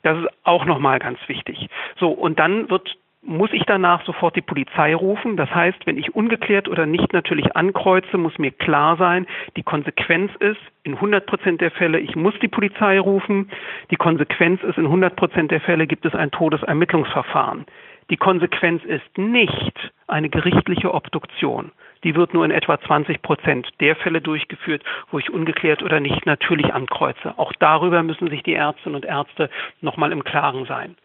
Das 0.03 0.18
ist 0.18 0.29
auch 0.42 0.64
nochmal 0.64 0.99
ganz 0.99 1.20
wichtig. 1.29 1.68
So, 2.01 2.11
und 2.11 2.40
dann 2.40 2.70
wird 2.70 2.92
muss 3.22 3.52
ich 3.52 3.64
danach 3.66 4.04
sofort 4.06 4.35
die 4.35 4.40
Polizei 4.40 4.94
rufen. 4.94 5.37
Das 5.37 5.54
heißt, 5.54 5.87
wenn 5.87 5.98
ich 5.98 6.14
ungeklärt 6.14 6.68
oder 6.68 6.87
nicht 6.87 7.12
natürlich 7.12 7.54
ankreuze, 7.54 8.16
muss 8.16 8.38
mir 8.38 8.50
klar 8.50 8.96
sein, 8.96 9.26
die 9.56 9.62
Konsequenz 9.62 10.33
ist, 10.40 10.61
in 10.83 10.94
100 10.94 11.26
Prozent 11.26 11.61
der 11.61 11.70
Fälle, 11.70 12.00
ich 12.00 12.16
muss 12.16 12.35
die 12.40 12.48
Polizei 12.48 12.98
rufen. 12.98 13.50
Die 13.90 13.96
Konsequenz 13.96 14.62
ist, 14.62 14.78
in 14.78 14.87
100 14.87 15.16
Prozent 15.16 15.50
der 15.50 15.61
Fälle 15.61 15.87
gibt 15.87 16.06
es 16.06 16.14
ein 16.14 16.30
Todesermittlungsverfahren. 16.30 17.66
Die 18.09 18.16
Konsequenz 18.16 18.83
ist 18.85 19.18
nicht 19.18 19.92
eine 20.09 20.30
gerichtliche 20.30 20.92
Obduktion. 20.92 21.70
Die 22.02 22.16
wird 22.16 22.33
nur 22.35 22.44
in 22.44 22.50
etwa 22.50 22.80
20 22.80 23.22
Prozent 23.22 23.68
der 23.78 23.94
Fälle 23.94 24.20
durchgeführt, 24.20 24.83
wo 25.11 25.18
ich 25.18 25.30
ungeklärt 25.30 25.83
oder 25.83 26.00
nicht 26.00 26.24
natürlich 26.24 26.72
ankreuze. 26.72 27.38
Auch 27.38 27.52
darüber 27.59 28.02
müssen 28.02 28.28
sich 28.28 28.42
die 28.42 28.54
Ärztinnen 28.54 28.96
und 28.96 29.04
Ärzte 29.04 29.50
nochmal 29.80 30.11
im 30.11 30.24
Klaren 30.24 30.64
sein. 30.64 30.96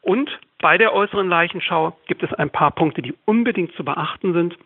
Und 0.00 0.38
bei 0.66 0.78
der 0.78 0.92
äußeren 0.92 1.28
Leichenschau 1.28 1.96
gibt 2.08 2.24
es 2.24 2.32
ein 2.32 2.50
paar 2.50 2.72
Punkte, 2.72 3.00
die 3.00 3.14
unbedingt 3.24 3.72
zu 3.76 3.84
beachten 3.84 4.32
sind. 4.32 4.58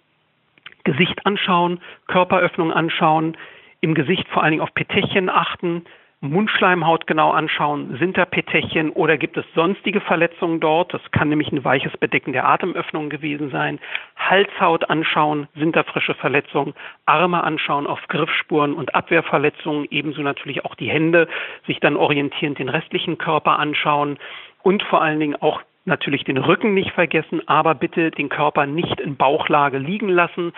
Gesicht 0.82 1.26
anschauen, 1.26 1.78
Körperöffnung 2.06 2.72
anschauen, 2.72 3.36
im 3.82 3.92
Gesicht 3.92 4.26
vor 4.28 4.42
allen 4.42 4.52
Dingen 4.52 4.62
auf 4.62 4.72
Petechien 4.72 5.28
achten, 5.28 5.84
Mundschleimhaut 6.22 7.06
genau 7.06 7.32
anschauen, 7.32 7.98
sind 7.98 8.16
da 8.16 8.24
Petechien 8.24 8.88
oder 8.88 9.18
gibt 9.18 9.36
es 9.36 9.44
sonstige 9.54 10.00
Verletzungen 10.00 10.58
dort? 10.58 10.94
Das 10.94 11.02
kann 11.10 11.28
nämlich 11.28 11.52
ein 11.52 11.64
weiches 11.64 11.94
Bedecken 11.98 12.32
der 12.32 12.48
Atemöffnung 12.48 13.10
gewesen 13.10 13.50
sein. 13.50 13.78
Halshaut 14.16 14.88
anschauen, 14.88 15.48
sind 15.54 15.76
da 15.76 15.82
frische 15.82 16.14
Verletzungen, 16.14 16.72
Arme 17.04 17.44
anschauen 17.44 17.86
auf 17.86 18.00
Griffspuren 18.08 18.72
und 18.72 18.94
Abwehrverletzungen, 18.94 19.86
ebenso 19.90 20.22
natürlich 20.22 20.64
auch 20.64 20.76
die 20.76 20.88
Hände, 20.88 21.28
sich 21.66 21.78
dann 21.78 21.96
orientierend 21.96 22.58
den 22.58 22.70
restlichen 22.70 23.18
Körper 23.18 23.58
anschauen 23.58 24.18
und 24.62 24.82
vor 24.84 25.02
allen 25.02 25.20
Dingen 25.20 25.36
auch 25.36 25.60
natürlich 25.84 26.24
den 26.24 26.38
Rücken 26.38 26.74
nicht 26.74 26.92
vergessen, 26.92 27.46
aber 27.46 27.74
bitte 27.74 28.10
den 28.10 28.28
Körper 28.28 28.66
nicht 28.66 29.00
in 29.00 29.16
Bauchlage 29.16 29.78
liegen 29.78 30.08
lassen, 30.08 30.52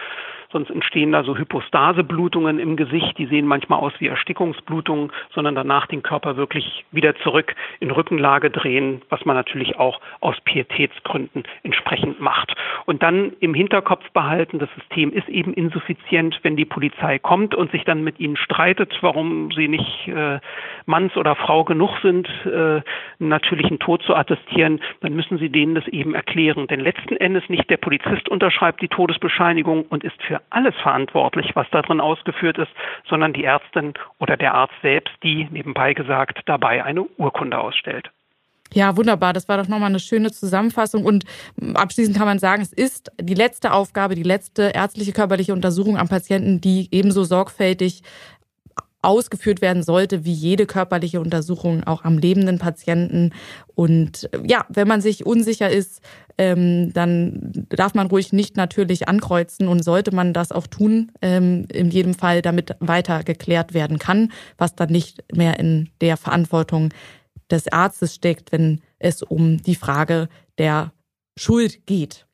sonst 0.52 0.70
entstehen 0.70 1.12
da 1.12 1.24
so 1.24 1.36
Hypostaseblutungen 1.36 2.58
im 2.58 2.76
Gesicht, 2.76 3.18
die 3.18 3.26
sehen 3.26 3.46
manchmal 3.46 3.80
aus 3.80 3.92
wie 3.98 4.08
Erstickungsblutungen, 4.08 5.10
sondern 5.34 5.54
danach 5.54 5.86
den 5.86 6.02
Körper 6.02 6.36
wirklich 6.36 6.84
wieder 6.92 7.16
zurück 7.16 7.54
in 7.80 7.90
Rückenlage 7.90 8.50
drehen, 8.50 9.02
was 9.08 9.24
man 9.24 9.34
natürlich 9.34 9.78
auch 9.78 10.00
aus 10.20 10.36
Pietätsgründen 10.44 11.44
entsprechend 11.62 12.20
macht. 12.20 12.54
Und 12.84 13.02
dann 13.02 13.32
im 13.40 13.54
Hinterkopf 13.54 14.08
behalten, 14.10 14.58
das 14.58 14.68
System 14.74 15.12
ist 15.12 15.28
eben 15.28 15.54
insuffizient, 15.54 16.38
wenn 16.42 16.56
die 16.56 16.64
Polizei 16.64 17.18
kommt 17.18 17.54
und 17.54 17.70
sich 17.72 17.84
dann 17.84 18.04
mit 18.04 18.20
ihnen 18.20 18.36
streitet, 18.36 18.96
warum 19.00 19.50
sie 19.52 19.68
nicht 19.68 20.08
äh, 20.08 20.38
Manns 20.86 21.16
oder 21.16 21.34
Frau 21.34 21.64
genug 21.64 21.90
sind, 22.02 22.28
äh, 22.44 22.50
einen 22.50 22.82
natürlichen 23.18 23.78
Tod 23.78 24.02
zu 24.02 24.14
attestieren, 24.14 24.80
dann 25.00 25.14
müssen 25.14 25.38
sie 25.38 25.48
denen 25.48 25.74
das 25.74 25.88
eben 25.88 26.14
erklären. 26.14 26.66
Denn 26.66 26.80
letzten 26.80 27.16
Endes 27.16 27.48
nicht 27.48 27.70
der 27.70 27.78
Polizist 27.78 28.28
unterschreibt 28.28 28.82
die 28.82 28.88
Todesbescheinigung 28.88 29.86
und 29.88 30.04
ist 30.04 30.20
für 30.22 30.41
alles 30.50 30.74
verantwortlich, 30.83 31.50
was 31.55 31.66
da 31.70 31.83
drin 31.83 32.00
ausgeführt 32.00 32.59
ist, 32.59 32.70
sondern 33.09 33.33
die 33.33 33.44
Ärztin 33.44 33.94
oder 34.18 34.37
der 34.37 34.55
Arzt 34.55 34.74
selbst, 34.83 35.14
die 35.22 35.48
nebenbei 35.50 35.94
gesagt 35.94 36.40
dabei 36.46 36.85
eine 36.85 37.02
Urkunde 37.16 37.59
ausstellt. 37.59 38.11
Ja, 38.74 38.96
wunderbar. 38.96 39.33
Das 39.33 39.48
war 39.48 39.59
doch 39.59 39.68
nochmal 39.68 39.90
eine 39.90 40.00
schöne 40.00 40.33
Zusammenfassung. 40.33 41.05
Und 41.05 41.24
abschließend 41.74 42.16
kann 42.16 42.26
man 42.26 42.38
sagen, 42.38 42.62
es 42.62 42.72
ist 42.72 43.12
die 43.20 43.35
letzte 43.35 43.72
Aufgabe, 43.72 44.14
die 44.14 44.22
letzte 44.22 44.72
ärztliche 44.74 45.12
körperliche 45.12 45.52
Untersuchung 45.52 45.98
am 45.98 46.09
Patienten, 46.09 46.61
die 46.61 46.88
ebenso 46.90 47.24
sorgfältig 47.24 48.02
ausgeführt 49.02 49.60
werden 49.60 49.82
sollte, 49.82 50.24
wie 50.24 50.32
jede 50.32 50.64
körperliche 50.64 51.20
Untersuchung 51.20 51.84
auch 51.84 52.04
am 52.04 52.18
lebenden 52.18 52.58
Patienten. 52.58 53.32
Und 53.74 54.30
ja, 54.44 54.64
wenn 54.68 54.88
man 54.88 55.00
sich 55.00 55.26
unsicher 55.26 55.68
ist, 55.68 56.00
ähm, 56.38 56.92
dann 56.92 57.66
darf 57.68 57.94
man 57.94 58.06
ruhig 58.06 58.32
nicht 58.32 58.56
natürlich 58.56 59.08
ankreuzen 59.08 59.68
und 59.68 59.84
sollte 59.84 60.14
man 60.14 60.32
das 60.32 60.52
auch 60.52 60.66
tun, 60.66 61.10
ähm, 61.20 61.66
in 61.72 61.90
jedem 61.90 62.14
Fall, 62.14 62.42
damit 62.42 62.76
weiter 62.80 63.24
geklärt 63.24 63.74
werden 63.74 63.98
kann, 63.98 64.32
was 64.56 64.74
dann 64.74 64.90
nicht 64.90 65.24
mehr 65.34 65.58
in 65.58 65.90
der 66.00 66.16
Verantwortung 66.16 66.90
des 67.50 67.70
Arztes 67.70 68.14
steckt, 68.14 68.52
wenn 68.52 68.80
es 68.98 69.22
um 69.22 69.62
die 69.62 69.74
Frage 69.74 70.28
der 70.58 70.92
Schuld 71.36 71.86
geht. 71.86 72.26